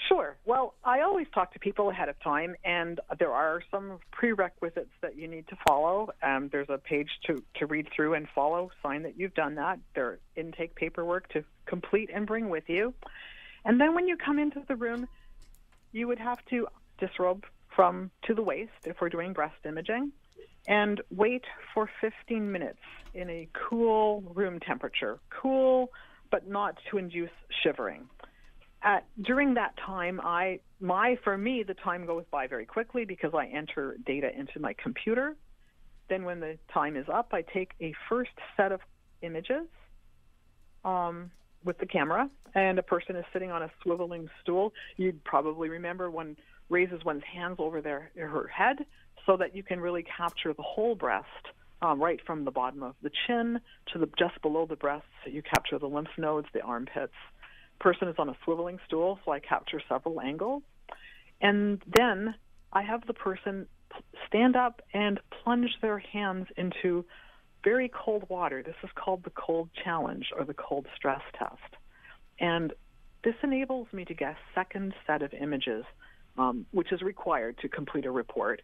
Sure. 0.09 0.37
Well, 0.45 0.75
I 0.83 1.01
always 1.01 1.25
talk 1.33 1.53
to 1.53 1.59
people 1.59 1.89
ahead 1.89 2.09
of 2.09 2.19
time, 2.21 2.55
and 2.63 2.99
there 3.17 3.31
are 3.31 3.61
some 3.71 3.99
prerequisites 4.11 4.91
that 5.01 5.17
you 5.17 5.27
need 5.27 5.47
to 5.47 5.57
follow. 5.67 6.09
Um, 6.21 6.49
there's 6.51 6.69
a 6.69 6.77
page 6.77 7.09
to, 7.25 7.41
to 7.55 7.65
read 7.65 7.87
through 7.95 8.13
and 8.13 8.27
follow, 8.35 8.69
sign 8.83 9.03
that 9.03 9.17
you've 9.17 9.33
done 9.33 9.55
that. 9.55 9.79
There 9.95 10.05
are 10.05 10.19
intake 10.35 10.75
paperwork 10.75 11.29
to 11.29 11.43
complete 11.65 12.11
and 12.13 12.27
bring 12.27 12.49
with 12.49 12.65
you. 12.67 12.93
And 13.63 13.81
then 13.81 13.95
when 13.95 14.07
you 14.07 14.15
come 14.15 14.37
into 14.37 14.61
the 14.67 14.75
room, 14.75 15.07
you 15.91 16.07
would 16.07 16.19
have 16.19 16.43
to 16.51 16.67
disrobe 16.99 17.45
from 17.75 18.11
to 18.23 18.33
the 18.33 18.41
waist 18.41 18.71
if 18.85 18.97
we're 19.01 19.09
doing 19.09 19.33
breast 19.33 19.55
imaging 19.65 20.11
and 20.67 21.01
wait 21.11 21.43
for 21.73 21.89
15 22.01 22.51
minutes 22.51 22.79
in 23.13 23.29
a 23.29 23.47
cool 23.53 24.23
room 24.33 24.59
temperature. 24.59 25.19
Cool, 25.29 25.91
but 26.31 26.47
not 26.47 26.77
to 26.89 26.97
induce 26.97 27.29
shivering 27.63 28.07
at 28.85 29.05
during 29.21 29.55
that 29.55 29.75
time 29.77 30.21
i 30.23 30.59
my 30.79 31.17
for 31.23 31.37
me 31.37 31.63
the 31.63 31.73
time 31.73 32.05
goes 32.05 32.23
by 32.31 32.47
very 32.47 32.65
quickly 32.65 33.03
because 33.03 33.31
i 33.33 33.45
enter 33.47 33.97
data 34.05 34.29
into 34.37 34.59
my 34.59 34.73
computer 34.81 35.35
then 36.07 36.23
when 36.23 36.39
the 36.39 36.57
time 36.73 36.95
is 36.95 37.05
up 37.11 37.29
i 37.33 37.41
take 37.41 37.71
a 37.81 37.93
first 38.07 38.31
set 38.55 38.71
of 38.71 38.79
images 39.21 39.67
um, 40.85 41.31
with 41.63 41.77
the 41.79 41.85
camera 41.85 42.29
and 42.53 42.77
a 42.77 42.83
person 42.83 43.15
is 43.15 43.25
sitting 43.33 43.51
on 43.51 43.63
a 43.63 43.71
swiveling 43.83 44.29
stool 44.41 44.71
you'd 44.97 45.21
probably 45.23 45.67
remember 45.67 46.11
one 46.11 46.37
raises 46.69 47.03
one's 47.03 47.23
hands 47.23 47.57
over 47.59 47.81
their 47.81 48.11
her 48.15 48.47
head 48.47 48.77
so 49.25 49.37
that 49.37 49.55
you 49.55 49.63
can 49.63 49.79
really 49.79 50.03
capture 50.03 50.53
the 50.53 50.63
whole 50.63 50.95
breast 50.95 51.25
um, 51.81 52.01
right 52.01 52.19
from 52.25 52.45
the 52.45 52.51
bottom 52.51 52.83
of 52.83 52.95
the 53.01 53.11
chin 53.27 53.59
to 53.91 53.99
the 53.99 54.09
just 54.17 54.41
below 54.41 54.65
the 54.65 54.75
breast 54.75 55.05
so 55.23 55.29
you 55.29 55.41
capture 55.41 55.77
the 55.77 55.87
lymph 55.87 56.09
nodes 56.17 56.47
the 56.53 56.61
armpits 56.61 57.13
person 57.79 58.07
is 58.07 58.15
on 58.17 58.29
a 58.29 58.35
swiveling 58.45 58.79
stool, 58.87 59.19
so 59.25 59.31
I 59.31 59.39
capture 59.39 59.81
several 59.87 60.21
angles. 60.21 60.63
And 61.41 61.81
then 61.95 62.35
I 62.71 62.81
have 62.81 63.05
the 63.05 63.13
person 63.13 63.67
stand 64.27 64.55
up 64.55 64.81
and 64.93 65.19
plunge 65.43 65.69
their 65.81 65.99
hands 65.99 66.47
into 66.57 67.05
very 67.63 67.89
cold 67.89 68.25
water. 68.29 68.63
This 68.63 68.75
is 68.83 68.89
called 68.95 69.23
the 69.23 69.31
cold 69.31 69.69
challenge 69.83 70.27
or 70.37 70.45
the 70.45 70.53
cold 70.53 70.87
stress 70.95 71.21
test. 71.37 71.75
And 72.39 72.73
this 73.23 73.35
enables 73.43 73.87
me 73.91 74.05
to 74.05 74.13
get 74.13 74.31
a 74.31 74.37
second 74.53 74.93
set 75.07 75.21
of 75.21 75.33
images, 75.33 75.83
um, 76.37 76.65
which 76.71 76.91
is 76.91 77.01
required 77.01 77.57
to 77.59 77.69
complete 77.69 78.05
a 78.05 78.11
report. 78.11 78.61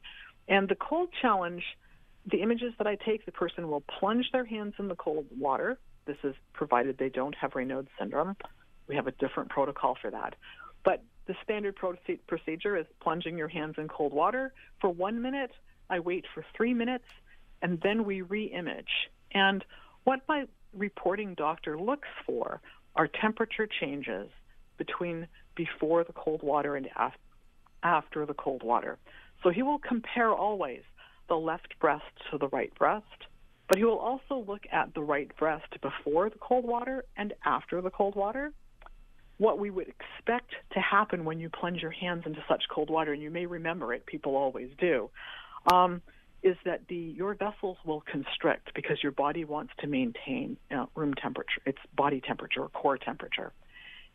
And 0.47 0.67
the 0.67 0.75
cold 0.75 1.09
challenge, 1.21 1.63
the 2.25 2.41
images 2.41 2.73
that 2.77 2.87
I 2.87 2.95
take, 2.95 3.25
the 3.25 3.31
person 3.31 3.69
will 3.69 3.81
plunge 3.81 4.31
their 4.31 4.45
hands 4.45 4.73
in 4.79 4.87
the 4.87 4.95
cold 4.95 5.27
water. 5.37 5.79
This 6.05 6.17
is 6.23 6.35
provided 6.53 6.97
they 6.97 7.09
don't 7.09 7.35
have 7.35 7.51
Raynaud's 7.51 7.89
syndrome. 7.97 8.35
We 8.87 8.95
have 8.95 9.07
a 9.07 9.11
different 9.11 9.49
protocol 9.49 9.97
for 10.01 10.11
that. 10.11 10.35
But 10.83 11.03
the 11.27 11.35
standard 11.43 11.77
procedure 12.27 12.75
is 12.75 12.85
plunging 12.99 13.37
your 13.37 13.47
hands 13.47 13.75
in 13.77 13.87
cold 13.87 14.13
water 14.13 14.53
for 14.79 14.89
one 14.89 15.21
minute. 15.21 15.51
I 15.89 15.99
wait 15.99 16.25
for 16.33 16.43
three 16.55 16.73
minutes, 16.73 17.05
and 17.61 17.79
then 17.81 18.05
we 18.05 18.21
re-image. 18.21 19.09
And 19.31 19.63
what 20.03 20.21
my 20.27 20.45
reporting 20.73 21.35
doctor 21.35 21.79
looks 21.79 22.07
for 22.25 22.61
are 22.95 23.07
temperature 23.07 23.67
changes 23.67 24.29
between 24.77 25.27
before 25.55 26.03
the 26.03 26.13
cold 26.13 26.41
water 26.43 26.75
and 26.75 26.89
af- 26.97 27.13
after 27.83 28.25
the 28.25 28.33
cold 28.33 28.63
water. 28.63 28.97
So 29.43 29.49
he 29.49 29.63
will 29.63 29.79
compare 29.79 30.31
always 30.31 30.81
the 31.27 31.35
left 31.35 31.79
breast 31.79 32.03
to 32.29 32.37
the 32.37 32.47
right 32.49 32.73
breast, 32.75 33.05
but 33.67 33.77
he 33.77 33.85
will 33.85 33.99
also 33.99 34.43
look 34.47 34.63
at 34.71 34.93
the 34.93 35.01
right 35.01 35.31
breast 35.37 35.71
before 35.81 36.29
the 36.29 36.37
cold 36.39 36.65
water 36.65 37.05
and 37.15 37.33
after 37.45 37.81
the 37.81 37.89
cold 37.89 38.15
water. 38.15 38.51
What 39.37 39.57
we 39.57 39.69
would 39.71 39.87
expect 39.87 40.51
to 40.73 40.79
happen 40.79 41.25
when 41.25 41.39
you 41.39 41.49
plunge 41.49 41.81
your 41.81 41.91
hands 41.91 42.23
into 42.25 42.43
such 42.47 42.63
cold 42.69 42.89
water, 42.89 43.13
and 43.13 43.21
you 43.21 43.31
may 43.31 43.45
remember 43.45 43.93
it, 43.93 44.05
people 44.05 44.35
always 44.35 44.69
do, 44.77 45.09
um, 45.71 46.01
is 46.43 46.57
that 46.65 46.87
the 46.87 46.95
your 46.95 47.33
vessels 47.33 47.77
will 47.85 48.01
constrict 48.01 48.73
because 48.75 49.01
your 49.01 49.11
body 49.11 49.45
wants 49.45 49.73
to 49.79 49.87
maintain 49.87 50.57
room 50.95 51.13
temperature, 51.15 51.61
its 51.65 51.79
body 51.95 52.21
temperature 52.21 52.61
or 52.61 52.69
core 52.69 52.97
temperature. 52.97 53.51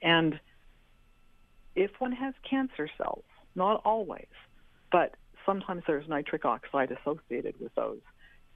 And 0.03 0.39
if 1.75 1.91
one 1.99 2.13
has 2.13 2.35
cancer 2.49 2.89
cells, 2.99 3.25
not 3.57 3.83
always, 3.85 4.27
but 4.93 5.15
sometimes 5.45 5.83
there's 5.87 6.09
nitric 6.09 6.45
oxide 6.45 6.93
associated 6.93 7.55
with 7.61 7.75
those. 7.75 8.01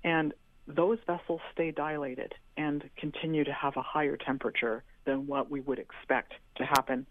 And 0.04 0.32
those 0.66 0.98
vessels 1.06 1.40
stay 1.52 1.70
dilated 1.70 2.34
and 2.56 2.88
continue 2.96 3.44
to 3.44 3.52
have 3.52 3.76
a 3.76 3.82
higher 3.82 4.16
temperature 4.16 4.84
than 5.04 5.26
what 5.26 5.50
we 5.50 5.60
would 5.60 5.78
expect 5.78 6.34
to 6.56 6.64
happen 6.64 7.06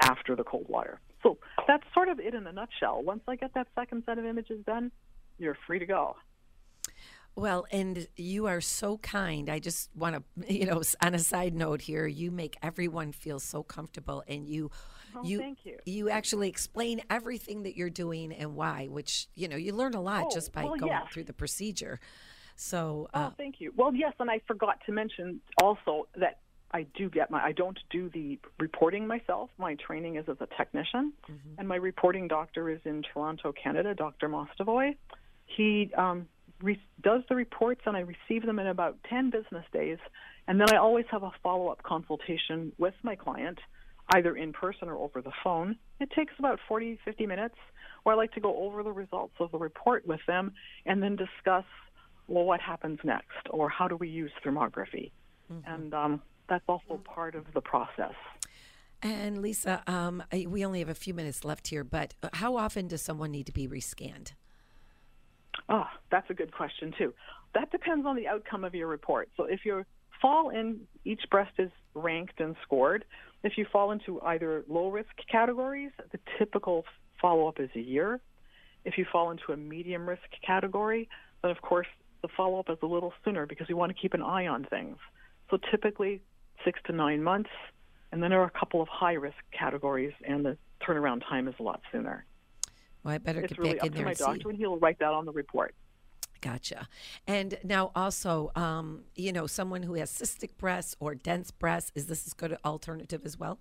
after 0.00 0.36
the 0.36 0.44
cold 0.44 0.66
water. 0.68 1.00
So 1.22 1.38
that's 1.66 1.84
sort 1.94 2.08
of 2.08 2.20
it 2.20 2.34
in 2.34 2.46
a 2.46 2.52
nutshell. 2.52 3.02
Once 3.02 3.22
I 3.26 3.36
get 3.36 3.54
that 3.54 3.68
second 3.74 4.04
set 4.06 4.18
of 4.18 4.24
images 4.24 4.64
done, 4.64 4.92
you're 5.38 5.56
free 5.66 5.78
to 5.78 5.86
go. 5.86 6.16
Well, 7.34 7.66
and 7.70 8.08
you 8.16 8.46
are 8.46 8.60
so 8.60 8.98
kind. 8.98 9.48
I 9.48 9.60
just 9.60 9.90
want 9.94 10.16
to, 10.16 10.52
you 10.52 10.66
know, 10.66 10.82
on 11.00 11.14
a 11.14 11.18
side 11.18 11.54
note 11.54 11.80
here, 11.82 12.06
you 12.06 12.30
make 12.30 12.56
everyone 12.62 13.12
feel 13.12 13.38
so 13.38 13.62
comfortable, 13.62 14.24
and 14.26 14.48
you, 14.48 14.70
oh, 15.16 15.24
you, 15.24 15.38
thank 15.38 15.58
you. 15.64 15.78
You 15.84 16.10
actually 16.10 16.48
explain 16.48 17.00
everything 17.10 17.62
that 17.64 17.76
you're 17.76 17.90
doing 17.90 18.32
and 18.32 18.54
why, 18.54 18.86
which 18.86 19.28
you 19.34 19.48
know 19.48 19.56
you 19.56 19.74
learn 19.74 19.94
a 19.94 20.00
lot 20.00 20.26
oh, 20.26 20.30
just 20.32 20.52
by 20.52 20.64
well, 20.64 20.76
going 20.76 20.92
yes. 20.92 21.12
through 21.12 21.24
the 21.24 21.32
procedure. 21.32 22.00
So, 22.56 23.08
uh, 23.14 23.28
oh, 23.30 23.34
thank 23.36 23.60
you. 23.60 23.72
Well, 23.76 23.94
yes, 23.94 24.14
and 24.18 24.28
I 24.28 24.40
forgot 24.46 24.78
to 24.86 24.92
mention 24.92 25.40
also 25.62 26.08
that 26.16 26.40
I 26.72 26.86
do 26.96 27.08
get 27.08 27.30
my 27.30 27.42
I 27.42 27.52
don't 27.52 27.78
do 27.90 28.10
the 28.10 28.38
reporting 28.58 29.06
myself. 29.06 29.50
My 29.58 29.76
training 29.76 30.16
is 30.16 30.28
as 30.28 30.36
a 30.40 30.48
technician, 30.56 31.12
mm-hmm. 31.30 31.58
and 31.58 31.68
my 31.68 31.76
reporting 31.76 32.28
doctor 32.28 32.68
is 32.68 32.80
in 32.84 33.02
Toronto, 33.02 33.52
Canada, 33.52 33.94
Dr. 33.94 34.28
Mostovoy. 34.28 34.96
He 35.46 35.90
um, 35.96 36.26
re- 36.60 36.80
does 37.02 37.22
the 37.28 37.36
reports, 37.36 37.80
and 37.86 37.96
I 37.96 38.00
receive 38.00 38.44
them 38.44 38.58
in 38.58 38.66
about 38.66 38.98
ten 39.08 39.30
business 39.30 39.64
days, 39.72 39.98
and 40.46 40.60
then 40.60 40.68
I 40.72 40.76
always 40.76 41.06
have 41.10 41.22
a 41.22 41.32
follow 41.42 41.68
up 41.68 41.82
consultation 41.82 42.72
with 42.76 42.94
my 43.02 43.14
client, 43.14 43.58
either 44.10 44.36
in 44.36 44.52
person 44.52 44.88
or 44.88 44.96
over 44.96 45.20
the 45.20 45.32
phone. 45.44 45.76
It 46.00 46.10
takes 46.10 46.32
about 46.38 46.58
40, 46.66 46.98
50 47.04 47.26
minutes, 47.26 47.56
where 48.02 48.14
I 48.14 48.16
like 48.16 48.32
to 48.32 48.40
go 48.40 48.56
over 48.56 48.82
the 48.82 48.92
results 48.92 49.34
of 49.40 49.50
the 49.50 49.58
report 49.58 50.06
with 50.06 50.20
them, 50.26 50.52
and 50.86 51.02
then 51.02 51.16
discuss 51.16 51.64
well, 52.28 52.44
what 52.44 52.60
happens 52.60 52.98
next, 53.04 53.48
or 53.50 53.68
how 53.70 53.88
do 53.88 53.96
we 53.96 54.08
use 54.08 54.30
thermography? 54.44 55.10
Mm-hmm. 55.50 55.72
And 55.72 55.94
um, 55.94 56.22
that's 56.48 56.64
also 56.68 57.00
part 57.04 57.34
of 57.34 57.46
the 57.54 57.60
process. 57.60 58.14
And 59.02 59.40
Lisa, 59.40 59.82
um, 59.86 60.22
we 60.46 60.64
only 60.64 60.80
have 60.80 60.88
a 60.88 60.94
few 60.94 61.14
minutes 61.14 61.44
left 61.44 61.68
here, 61.68 61.84
but 61.84 62.14
uh, 62.22 62.28
how 62.34 62.56
often 62.56 62.88
does 62.88 63.00
someone 63.00 63.30
need 63.30 63.46
to 63.46 63.52
be 63.52 63.66
rescanned? 63.66 64.32
Oh, 65.68 65.86
that's 66.10 66.28
a 66.30 66.34
good 66.34 66.52
question 66.52 66.92
too. 66.98 67.14
That 67.54 67.70
depends 67.70 68.06
on 68.06 68.16
the 68.16 68.26
outcome 68.26 68.64
of 68.64 68.74
your 68.74 68.88
report. 68.88 69.30
So 69.36 69.44
if 69.44 69.60
you 69.64 69.84
fall 70.20 70.50
in, 70.50 70.80
each 71.04 71.22
breast 71.30 71.52
is 71.58 71.70
ranked 71.94 72.40
and 72.40 72.56
scored. 72.62 73.04
If 73.42 73.56
you 73.56 73.66
fall 73.70 73.92
into 73.92 74.20
either 74.22 74.64
low 74.68 74.90
risk 74.90 75.10
categories, 75.30 75.92
the 76.10 76.18
typical 76.38 76.84
follow 77.20 77.48
up 77.48 77.60
is 77.60 77.70
a 77.74 77.80
year. 77.80 78.20
If 78.84 78.98
you 78.98 79.06
fall 79.10 79.30
into 79.30 79.52
a 79.52 79.56
medium 79.56 80.08
risk 80.08 80.22
category, 80.44 81.08
then 81.42 81.50
of 81.50 81.60
course 81.60 81.86
the 82.22 82.28
follow 82.36 82.58
up 82.58 82.68
is 82.68 82.78
a 82.82 82.86
little 82.86 83.12
sooner 83.24 83.46
because 83.46 83.68
we 83.68 83.74
want 83.74 83.94
to 83.94 84.00
keep 84.00 84.14
an 84.14 84.22
eye 84.22 84.46
on 84.46 84.64
things. 84.64 84.96
So 85.50 85.58
typically 85.70 86.20
six 86.64 86.80
to 86.86 86.92
nine 86.92 87.22
months, 87.22 87.50
and 88.10 88.22
then 88.22 88.30
there 88.30 88.40
are 88.40 88.46
a 88.46 88.58
couple 88.58 88.82
of 88.82 88.88
high 88.88 89.12
risk 89.12 89.36
categories, 89.56 90.14
and 90.26 90.44
the 90.44 90.56
turnaround 90.82 91.22
time 91.28 91.46
is 91.46 91.54
a 91.60 91.62
lot 91.62 91.80
sooner. 91.92 92.24
Well, 93.04 93.14
I 93.14 93.18
better 93.18 93.40
it's 93.40 93.52
get 93.52 93.58
really 93.58 93.72
back 93.74 93.82
up 93.82 93.86
in 93.86 93.92
to 93.92 93.96
there 93.98 94.04
my 94.04 94.10
and 94.10 94.18
doctor, 94.18 94.40
see. 94.42 94.48
and 94.48 94.58
he'll 94.58 94.78
write 94.78 94.98
that 94.98 95.12
on 95.12 95.24
the 95.24 95.32
report. 95.32 95.74
Gotcha. 96.40 96.88
And 97.26 97.58
now 97.64 97.90
also, 97.96 98.52
um, 98.54 99.02
you 99.16 99.32
know, 99.32 99.46
someone 99.46 99.82
who 99.82 99.94
has 99.94 100.10
cystic 100.10 100.50
breasts 100.56 100.96
or 101.00 101.14
dense 101.14 101.50
breasts, 101.50 101.90
is 101.94 102.06
this 102.06 102.30
a 102.30 102.34
good 102.36 102.56
alternative 102.64 103.22
as 103.24 103.38
well? 103.38 103.58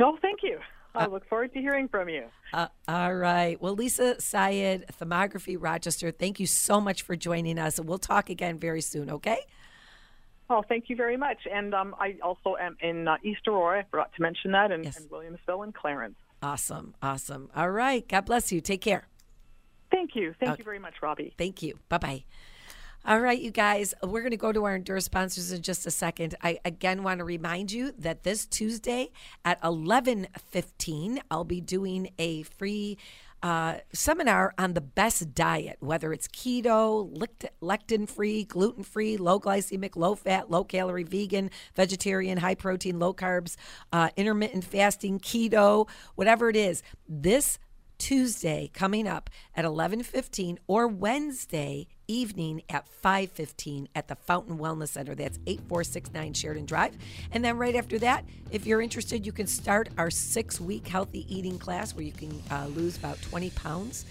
Oh, 0.00 0.16
thank 0.22 0.42
you. 0.42 0.58
I 0.94 1.06
look 1.06 1.28
forward 1.28 1.52
to 1.54 1.60
hearing 1.60 1.88
from 1.88 2.08
you. 2.08 2.24
Uh, 2.52 2.66
all 2.88 3.14
right. 3.14 3.60
Well, 3.60 3.74
Lisa 3.74 4.20
Syed, 4.20 4.86
Thermography 5.00 5.56
Rochester, 5.58 6.10
thank 6.10 6.40
you 6.40 6.46
so 6.46 6.80
much 6.80 7.02
for 7.02 7.14
joining 7.16 7.58
us. 7.58 7.78
We'll 7.80 7.98
talk 7.98 8.28
again 8.30 8.58
very 8.58 8.80
soon, 8.80 9.10
okay? 9.10 9.38
Oh, 10.48 10.62
thank 10.68 10.88
you 10.88 10.96
very 10.96 11.16
much. 11.16 11.38
And 11.50 11.74
um, 11.74 11.94
I 11.98 12.16
also 12.22 12.56
am 12.60 12.76
in 12.80 13.06
uh, 13.06 13.16
East 13.22 13.46
Aurora. 13.46 13.80
I 13.80 13.82
forgot 13.88 14.12
to 14.16 14.22
mention 14.22 14.50
that, 14.50 14.72
and, 14.72 14.84
Yes. 14.84 14.96
and 14.98 15.08
Williamsville 15.10 15.62
and 15.62 15.72
Clarence. 15.72 16.16
Awesome. 16.42 16.94
Awesome. 17.00 17.50
All 17.54 17.70
right. 17.70 18.06
God 18.08 18.22
bless 18.24 18.50
you. 18.50 18.60
Take 18.60 18.80
care. 18.80 19.06
Thank 19.92 20.16
you. 20.16 20.34
Thank 20.40 20.52
Okay. 20.52 20.60
you 20.60 20.64
very 20.64 20.78
much, 20.80 20.94
Robbie. 21.02 21.34
Thank 21.38 21.62
you. 21.62 21.78
Bye 21.88 21.98
bye. 21.98 22.24
All 23.02 23.18
right, 23.18 23.40
you 23.40 23.50
guys, 23.50 23.94
we're 24.02 24.20
going 24.20 24.30
to 24.32 24.36
go 24.36 24.52
to 24.52 24.64
our 24.64 24.76
Endure 24.76 25.00
sponsors 25.00 25.52
in 25.52 25.62
just 25.62 25.86
a 25.86 25.90
second. 25.90 26.34
I 26.42 26.60
again 26.66 27.02
want 27.02 27.20
to 27.20 27.24
remind 27.24 27.72
you 27.72 27.92
that 27.96 28.24
this 28.24 28.44
Tuesday 28.44 29.10
at 29.42 29.58
11:15, 29.62 31.18
I'll 31.30 31.44
be 31.44 31.62
doing 31.62 32.10
a 32.18 32.42
free 32.42 32.98
uh, 33.42 33.76
seminar 33.94 34.52
on 34.58 34.74
the 34.74 34.82
best 34.82 35.34
diet, 35.34 35.78
whether 35.80 36.12
it's 36.12 36.28
keto, 36.28 37.10
lectin 37.62 38.06
free, 38.06 38.44
gluten 38.44 38.84
free, 38.84 39.16
low 39.16 39.40
glycemic, 39.40 39.96
low 39.96 40.14
fat, 40.14 40.50
low 40.50 40.62
calorie, 40.62 41.02
vegan, 41.02 41.50
vegetarian, 41.74 42.36
high 42.36 42.54
protein, 42.54 42.98
low 42.98 43.14
carbs, 43.14 43.56
uh, 43.94 44.10
intermittent 44.14 44.64
fasting, 44.64 45.18
keto, 45.18 45.88
whatever 46.16 46.50
it 46.50 46.56
is. 46.56 46.82
This 47.08 47.58
Tuesday 48.00 48.70
coming 48.72 49.06
up 49.06 49.30
at 49.54 49.64
11:15 49.64 50.58
or 50.66 50.86
Wednesday 50.86 51.86
evening 52.10 52.62
at 52.68 52.86
5:15 53.02 53.88
at 53.94 54.08
the 54.08 54.16
Fountain 54.16 54.58
Wellness 54.58 54.88
Center. 54.88 55.14
That's 55.14 55.38
8469 55.46 56.34
Sheridan 56.34 56.66
Drive. 56.66 56.96
And 57.32 57.44
then 57.44 57.56
right 57.56 57.76
after 57.76 57.98
that, 58.00 58.24
if 58.50 58.66
you're 58.66 58.80
interested, 58.80 59.24
you 59.24 59.32
can 59.32 59.46
start 59.46 59.88
our 59.96 60.08
6-week 60.08 60.88
healthy 60.88 61.24
eating 61.34 61.58
class 61.58 61.94
where 61.94 62.04
you 62.04 62.12
can 62.12 62.42
uh, 62.50 62.66
lose 62.66 62.96
about 62.96 63.20
20 63.22 63.50
pounds 63.50 64.04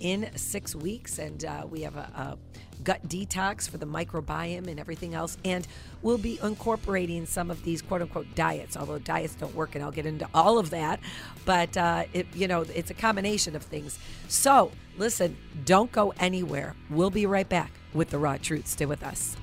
in 0.00 0.28
6 0.36 0.74
weeks 0.74 1.18
and 1.18 1.46
uh, 1.46 1.66
we 1.70 1.80
have 1.80 1.96
a, 1.96 2.10
a 2.14 2.38
gut 2.84 3.08
detox 3.08 3.68
for 3.68 3.78
the 3.78 3.86
microbiome 3.86 4.66
and 4.68 4.78
everything 4.78 5.14
else. 5.14 5.38
And 5.44 5.66
we'll 6.02 6.18
be 6.18 6.38
incorporating 6.42 7.24
some 7.26 7.50
of 7.50 7.62
these 7.64 7.80
quote 7.82 8.02
unquote 8.02 8.34
diets, 8.34 8.76
although 8.76 8.98
diets 8.98 9.34
don't 9.34 9.54
work, 9.54 9.74
and 9.74 9.82
I'll 9.82 9.90
get 9.90 10.06
into 10.06 10.28
all 10.34 10.58
of 10.58 10.70
that. 10.70 11.00
But, 11.44 11.76
uh, 11.76 12.04
it, 12.12 12.26
you 12.34 12.48
know, 12.48 12.62
it's 12.62 12.90
a 12.90 12.94
combination 12.94 13.56
of 13.56 13.62
things. 13.62 13.98
So 14.28 14.72
listen, 14.98 15.36
don't 15.64 15.90
go 15.92 16.12
anywhere. 16.18 16.74
We'll 16.90 17.10
be 17.10 17.26
right 17.26 17.48
back 17.48 17.72
with 17.94 18.10
the 18.10 18.18
raw 18.18 18.36
truth. 18.36 18.66
Stay 18.66 18.86
with 18.86 19.02
us. 19.02 19.36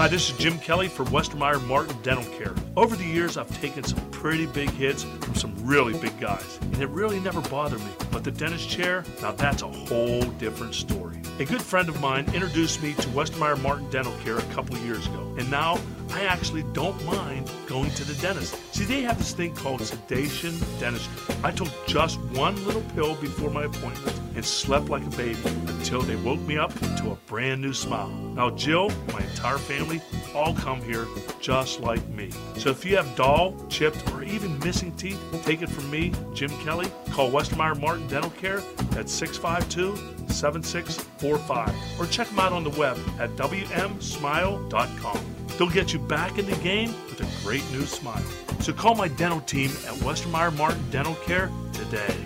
Hi, 0.00 0.08
this 0.08 0.30
is 0.30 0.38
Jim 0.38 0.58
Kelly 0.60 0.88
for 0.88 1.04
Westermeier 1.04 1.62
Martin 1.66 1.94
Dental 2.02 2.24
Care. 2.38 2.54
Over 2.74 2.96
the 2.96 3.04
years, 3.04 3.36
I've 3.36 3.60
taken 3.60 3.84
some 3.84 3.98
pretty 4.10 4.46
big 4.46 4.70
hits 4.70 5.02
from 5.02 5.34
some 5.34 5.54
really 5.62 5.92
big 5.98 6.18
guys, 6.18 6.58
and 6.62 6.80
it 6.80 6.88
really 6.88 7.20
never 7.20 7.42
bothered 7.42 7.80
me. 7.80 7.90
But 8.10 8.24
the 8.24 8.30
dentist 8.30 8.66
chair, 8.70 9.04
now 9.20 9.32
that's 9.32 9.60
a 9.62 9.68
whole 9.68 10.22
different 10.38 10.74
story. 10.74 11.09
A 11.40 11.44
good 11.46 11.62
friend 11.62 11.88
of 11.88 11.98
mine 12.02 12.26
introduced 12.34 12.82
me 12.82 12.92
to 12.92 13.08
Westermeier 13.08 13.58
Martin 13.62 13.88
Dental 13.88 14.12
Care 14.22 14.36
a 14.36 14.42
couple 14.52 14.76
years 14.76 15.06
ago, 15.06 15.34
and 15.38 15.50
now 15.50 15.78
I 16.10 16.24
actually 16.24 16.64
don't 16.74 17.02
mind 17.06 17.50
going 17.66 17.90
to 17.92 18.04
the 18.04 18.12
dentist. 18.20 18.56
See, 18.74 18.84
they 18.84 19.00
have 19.00 19.16
this 19.16 19.32
thing 19.32 19.54
called 19.54 19.80
sedation 19.80 20.54
dentistry. 20.78 21.34
I 21.42 21.50
took 21.50 21.68
just 21.86 22.20
one 22.36 22.62
little 22.66 22.82
pill 22.94 23.14
before 23.14 23.48
my 23.48 23.64
appointment 23.64 24.19
and 24.40 24.46
slept 24.46 24.88
like 24.88 25.04
a 25.04 25.16
baby 25.18 25.38
until 25.68 26.00
they 26.00 26.16
woke 26.16 26.40
me 26.40 26.56
up 26.56 26.72
to 26.96 27.10
a 27.10 27.14
brand 27.26 27.60
new 27.60 27.74
smile. 27.74 28.08
Now, 28.08 28.48
Jill 28.48 28.88
my 29.12 29.20
entire 29.20 29.58
family 29.58 30.00
all 30.34 30.54
come 30.54 30.80
here 30.80 31.06
just 31.42 31.80
like 31.80 32.08
me. 32.08 32.30
So 32.56 32.70
if 32.70 32.82
you 32.82 32.96
have 32.96 33.14
dull, 33.16 33.54
chipped, 33.68 34.10
or 34.12 34.22
even 34.22 34.58
missing 34.60 34.92
teeth, 34.92 35.20
take 35.44 35.60
it 35.60 35.68
from 35.68 35.90
me, 35.90 36.14
Jim 36.32 36.48
Kelly. 36.64 36.90
Call 37.10 37.30
Westermeier 37.30 37.78
Martin 37.78 38.06
Dental 38.08 38.30
Care 38.30 38.62
at 38.96 39.10
652 39.10 40.32
7645 40.32 42.00
or 42.00 42.06
check 42.06 42.26
them 42.28 42.38
out 42.38 42.54
on 42.54 42.64
the 42.64 42.70
web 42.70 42.96
at 43.18 43.28
WMSmile.com. 43.36 45.20
They'll 45.58 45.68
get 45.68 45.92
you 45.92 45.98
back 45.98 46.38
in 46.38 46.46
the 46.46 46.56
game 46.62 46.94
with 47.10 47.20
a 47.20 47.44
great 47.44 47.70
new 47.72 47.84
smile. 47.84 48.24
So 48.60 48.72
call 48.72 48.94
my 48.94 49.08
dental 49.08 49.42
team 49.42 49.68
at 49.86 49.96
Westermeier 49.96 50.56
Martin 50.56 50.82
Dental 50.90 51.16
Care 51.16 51.50
today. 51.74 52.16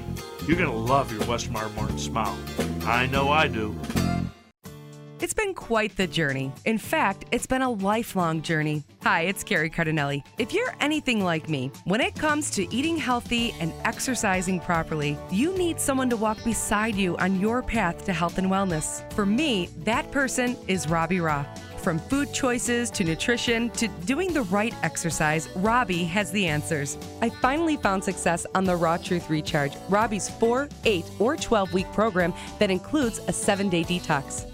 You're 0.46 0.58
going 0.58 0.70
to 0.70 0.76
love 0.76 1.10
your 1.10 1.22
Westermeier 1.22 1.74
Martin 1.74 1.98
smile. 1.98 2.36
I 2.84 3.06
know 3.06 3.30
I 3.30 3.48
do. 3.48 3.74
It's 5.20 5.32
been 5.32 5.54
quite 5.54 5.96
the 5.96 6.06
journey. 6.06 6.52
In 6.66 6.76
fact, 6.76 7.24
it's 7.32 7.46
been 7.46 7.62
a 7.62 7.70
lifelong 7.70 8.42
journey. 8.42 8.84
Hi, 9.04 9.22
it's 9.22 9.42
Carrie 9.42 9.70
Cardinelli. 9.70 10.22
If 10.36 10.52
you're 10.52 10.74
anything 10.80 11.24
like 11.24 11.48
me, 11.48 11.70
when 11.84 12.02
it 12.02 12.14
comes 12.14 12.50
to 12.50 12.74
eating 12.74 12.98
healthy 12.98 13.54
and 13.58 13.72
exercising 13.86 14.60
properly, 14.60 15.16
you 15.30 15.56
need 15.56 15.80
someone 15.80 16.10
to 16.10 16.16
walk 16.18 16.44
beside 16.44 16.94
you 16.94 17.16
on 17.16 17.40
your 17.40 17.62
path 17.62 18.04
to 18.04 18.12
health 18.12 18.36
and 18.36 18.48
wellness. 18.48 19.10
For 19.14 19.24
me, 19.24 19.70
that 19.78 20.10
person 20.10 20.58
is 20.68 20.90
Robbie 20.90 21.20
Raugh. 21.20 21.46
From 21.84 21.98
food 21.98 22.32
choices 22.32 22.90
to 22.92 23.04
nutrition 23.04 23.68
to 23.72 23.88
doing 24.06 24.32
the 24.32 24.40
right 24.44 24.74
exercise, 24.82 25.50
Robbie 25.54 26.04
has 26.04 26.30
the 26.30 26.46
answers. 26.46 26.96
I 27.20 27.28
finally 27.28 27.76
found 27.76 28.02
success 28.02 28.46
on 28.54 28.64
the 28.64 28.74
Raw 28.74 28.96
Truth 28.96 29.28
Recharge, 29.28 29.76
Robbie's 29.90 30.30
4, 30.30 30.70
8, 30.86 31.04
or 31.18 31.36
12 31.36 31.74
week 31.74 31.92
program 31.92 32.32
that 32.58 32.70
includes 32.70 33.20
a 33.28 33.34
7 33.34 33.68
day 33.68 33.84
detox. 33.84 34.53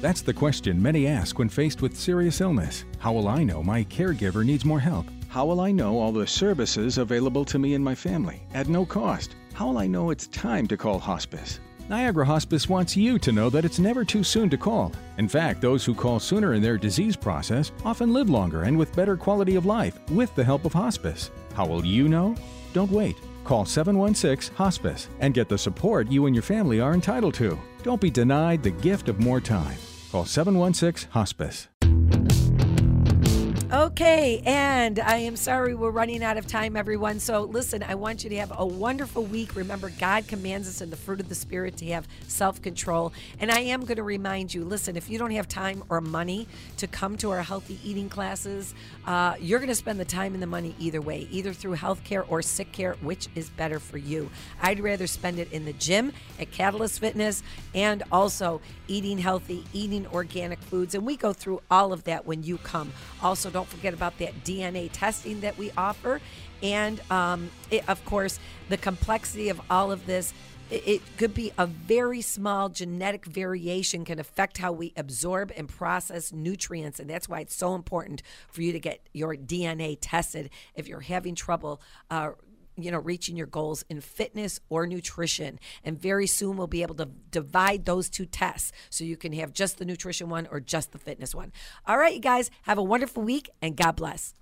That's 0.00 0.22
the 0.22 0.32
question 0.32 0.80
many 0.80 1.06
ask 1.06 1.38
when 1.38 1.50
faced 1.50 1.82
with 1.82 1.94
serious 1.94 2.40
illness. 2.40 2.86
How 2.98 3.12
will 3.12 3.28
I 3.28 3.44
know 3.44 3.62
my 3.62 3.84
caregiver 3.84 4.44
needs 4.44 4.64
more 4.64 4.80
help? 4.80 5.04
How 5.28 5.44
will 5.44 5.60
I 5.60 5.72
know 5.72 5.98
all 5.98 6.10
the 6.10 6.26
services 6.26 6.96
available 6.96 7.44
to 7.44 7.58
me 7.58 7.74
and 7.74 7.84
my 7.84 7.94
family 7.94 8.42
at 8.54 8.68
no 8.68 8.86
cost? 8.86 9.36
How 9.52 9.66
will 9.66 9.76
I 9.76 9.86
know 9.86 10.08
it's 10.08 10.26
time 10.28 10.66
to 10.68 10.76
call 10.78 10.98
hospice? 10.98 11.60
Niagara 11.90 12.24
Hospice 12.24 12.66
wants 12.68 12.96
you 12.96 13.18
to 13.18 13.32
know 13.32 13.50
that 13.50 13.64
it's 13.64 13.78
never 13.78 14.02
too 14.04 14.24
soon 14.24 14.48
to 14.48 14.56
call. 14.56 14.92
In 15.18 15.28
fact, 15.28 15.60
those 15.60 15.84
who 15.84 15.94
call 15.94 16.18
sooner 16.18 16.54
in 16.54 16.62
their 16.62 16.78
disease 16.78 17.16
process 17.16 17.70
often 17.84 18.14
live 18.14 18.30
longer 18.30 18.62
and 18.62 18.78
with 18.78 18.96
better 18.96 19.18
quality 19.18 19.56
of 19.56 19.66
life 19.66 19.98
with 20.10 20.34
the 20.34 20.44
help 20.44 20.64
of 20.64 20.72
hospice. 20.72 21.30
How 21.52 21.66
will 21.66 21.84
you 21.84 22.08
know? 22.08 22.36
Don't 22.72 22.90
wait. 22.90 23.16
Call 23.44 23.66
716 23.66 24.54
Hospice 24.56 25.08
and 25.18 25.34
get 25.34 25.48
the 25.48 25.58
support 25.58 26.10
you 26.10 26.24
and 26.24 26.34
your 26.34 26.42
family 26.42 26.80
are 26.80 26.94
entitled 26.94 27.34
to. 27.34 27.58
Don't 27.82 28.00
be 28.00 28.10
denied 28.10 28.62
the 28.62 28.70
gift 28.70 29.08
of 29.08 29.20
more 29.20 29.40
time. 29.40 29.76
Call 30.10 30.24
716 30.24 31.08
Hospice. 31.12 31.79
Okay, 33.72 34.42
and 34.44 34.98
I 34.98 35.18
am 35.18 35.36
sorry 35.36 35.76
we're 35.76 35.92
running 35.92 36.24
out 36.24 36.36
of 36.36 36.44
time, 36.44 36.76
everyone. 36.76 37.20
So, 37.20 37.42
listen, 37.42 37.84
I 37.84 37.94
want 37.94 38.24
you 38.24 38.30
to 38.30 38.36
have 38.38 38.52
a 38.58 38.66
wonderful 38.66 39.24
week. 39.24 39.54
Remember, 39.54 39.90
God 39.90 40.26
commands 40.26 40.66
us 40.66 40.80
in 40.80 40.90
the 40.90 40.96
fruit 40.96 41.20
of 41.20 41.28
the 41.28 41.36
Spirit 41.36 41.76
to 41.76 41.86
have 41.86 42.08
self 42.26 42.60
control. 42.60 43.12
And 43.38 43.48
I 43.48 43.60
am 43.60 43.82
going 43.82 43.98
to 43.98 44.02
remind 44.02 44.52
you 44.52 44.64
listen, 44.64 44.96
if 44.96 45.08
you 45.08 45.20
don't 45.20 45.30
have 45.30 45.46
time 45.46 45.84
or 45.88 46.00
money 46.00 46.48
to 46.78 46.88
come 46.88 47.16
to 47.18 47.30
our 47.30 47.42
healthy 47.42 47.78
eating 47.84 48.08
classes, 48.08 48.74
uh, 49.06 49.36
you're 49.38 49.60
going 49.60 49.68
to 49.68 49.76
spend 49.76 50.00
the 50.00 50.04
time 50.04 50.34
and 50.34 50.42
the 50.42 50.48
money 50.48 50.74
either 50.80 51.00
way, 51.00 51.28
either 51.30 51.52
through 51.52 51.74
health 51.74 52.02
care 52.02 52.24
or 52.24 52.42
sick 52.42 52.72
care, 52.72 52.94
which 53.02 53.28
is 53.36 53.50
better 53.50 53.78
for 53.78 53.98
you. 53.98 54.30
I'd 54.60 54.80
rather 54.80 55.06
spend 55.06 55.38
it 55.38 55.52
in 55.52 55.64
the 55.64 55.74
gym 55.74 56.12
at 56.40 56.50
Catalyst 56.50 56.98
Fitness 56.98 57.44
and 57.72 58.02
also 58.10 58.60
eating 58.88 59.18
healthy, 59.18 59.64
eating 59.72 60.08
organic 60.08 60.58
foods. 60.58 60.96
And 60.96 61.06
we 61.06 61.16
go 61.16 61.32
through 61.32 61.62
all 61.70 61.92
of 61.92 62.02
that 62.04 62.26
when 62.26 62.42
you 62.42 62.58
come. 62.58 62.92
Also, 63.22 63.48
don't 63.48 63.59
forget 63.66 63.94
about 63.94 64.18
that 64.18 64.44
DNA 64.44 64.90
testing 64.92 65.40
that 65.40 65.58
we 65.58 65.70
offer. 65.76 66.20
And 66.62 67.00
um, 67.10 67.50
it, 67.70 67.88
of 67.88 68.04
course, 68.04 68.38
the 68.68 68.76
complexity 68.76 69.48
of 69.48 69.60
all 69.70 69.92
of 69.92 70.06
this. 70.06 70.32
It 70.70 71.02
could 71.16 71.34
be 71.34 71.50
a 71.58 71.66
very 71.66 72.20
small 72.20 72.68
genetic 72.68 73.24
variation 73.24 74.04
can 74.04 74.20
affect 74.20 74.58
how 74.58 74.70
we 74.70 74.92
absorb 74.96 75.50
and 75.56 75.68
process 75.68 76.32
nutrients. 76.32 77.00
And 77.00 77.10
that's 77.10 77.28
why 77.28 77.40
it's 77.40 77.56
so 77.56 77.74
important 77.74 78.22
for 78.48 78.62
you 78.62 78.70
to 78.70 78.78
get 78.78 79.00
your 79.12 79.34
DNA 79.34 79.98
tested 80.00 80.48
if 80.76 80.86
you're 80.86 81.00
having 81.00 81.34
trouble 81.34 81.80
uh, 82.08 82.30
you 82.82 82.90
know 82.90 82.98
reaching 82.98 83.36
your 83.36 83.46
goals 83.46 83.84
in 83.88 84.00
fitness 84.00 84.60
or 84.68 84.86
nutrition 84.86 85.58
and 85.84 86.00
very 86.00 86.26
soon 86.26 86.56
we'll 86.56 86.66
be 86.66 86.82
able 86.82 86.94
to 86.94 87.06
divide 87.30 87.84
those 87.84 88.08
two 88.08 88.26
tests 88.26 88.72
so 88.90 89.04
you 89.04 89.16
can 89.16 89.32
have 89.32 89.52
just 89.52 89.78
the 89.78 89.84
nutrition 89.84 90.28
one 90.28 90.46
or 90.50 90.60
just 90.60 90.92
the 90.92 90.98
fitness 90.98 91.34
one 91.34 91.52
all 91.86 91.98
right 91.98 92.14
you 92.14 92.20
guys 92.20 92.50
have 92.62 92.78
a 92.78 92.82
wonderful 92.82 93.22
week 93.22 93.48
and 93.62 93.76
god 93.76 93.96
bless 93.96 94.34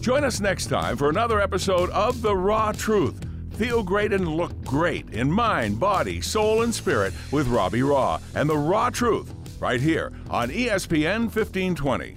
Join 0.00 0.24
us 0.24 0.40
next 0.40 0.68
time 0.68 0.96
for 0.96 1.10
another 1.10 1.40
episode 1.40 1.90
of 1.90 2.22
The 2.22 2.34
Raw 2.34 2.72
Truth. 2.72 3.26
Feel 3.58 3.82
great 3.82 4.12
and 4.12 4.26
look 4.26 4.58
great 4.64 5.10
in 5.10 5.30
mind, 5.30 5.78
body, 5.78 6.20
soul, 6.20 6.62
and 6.62 6.74
spirit 6.74 7.12
with 7.32 7.48
Robbie 7.48 7.80
Raugh 7.80 8.22
and 8.34 8.48
The 8.48 8.56
Raw 8.56 8.90
Truth 8.90 9.34
right 9.60 9.80
here 9.80 10.12
on 10.30 10.48
ESPN 10.48 11.24
1520. 11.24 12.16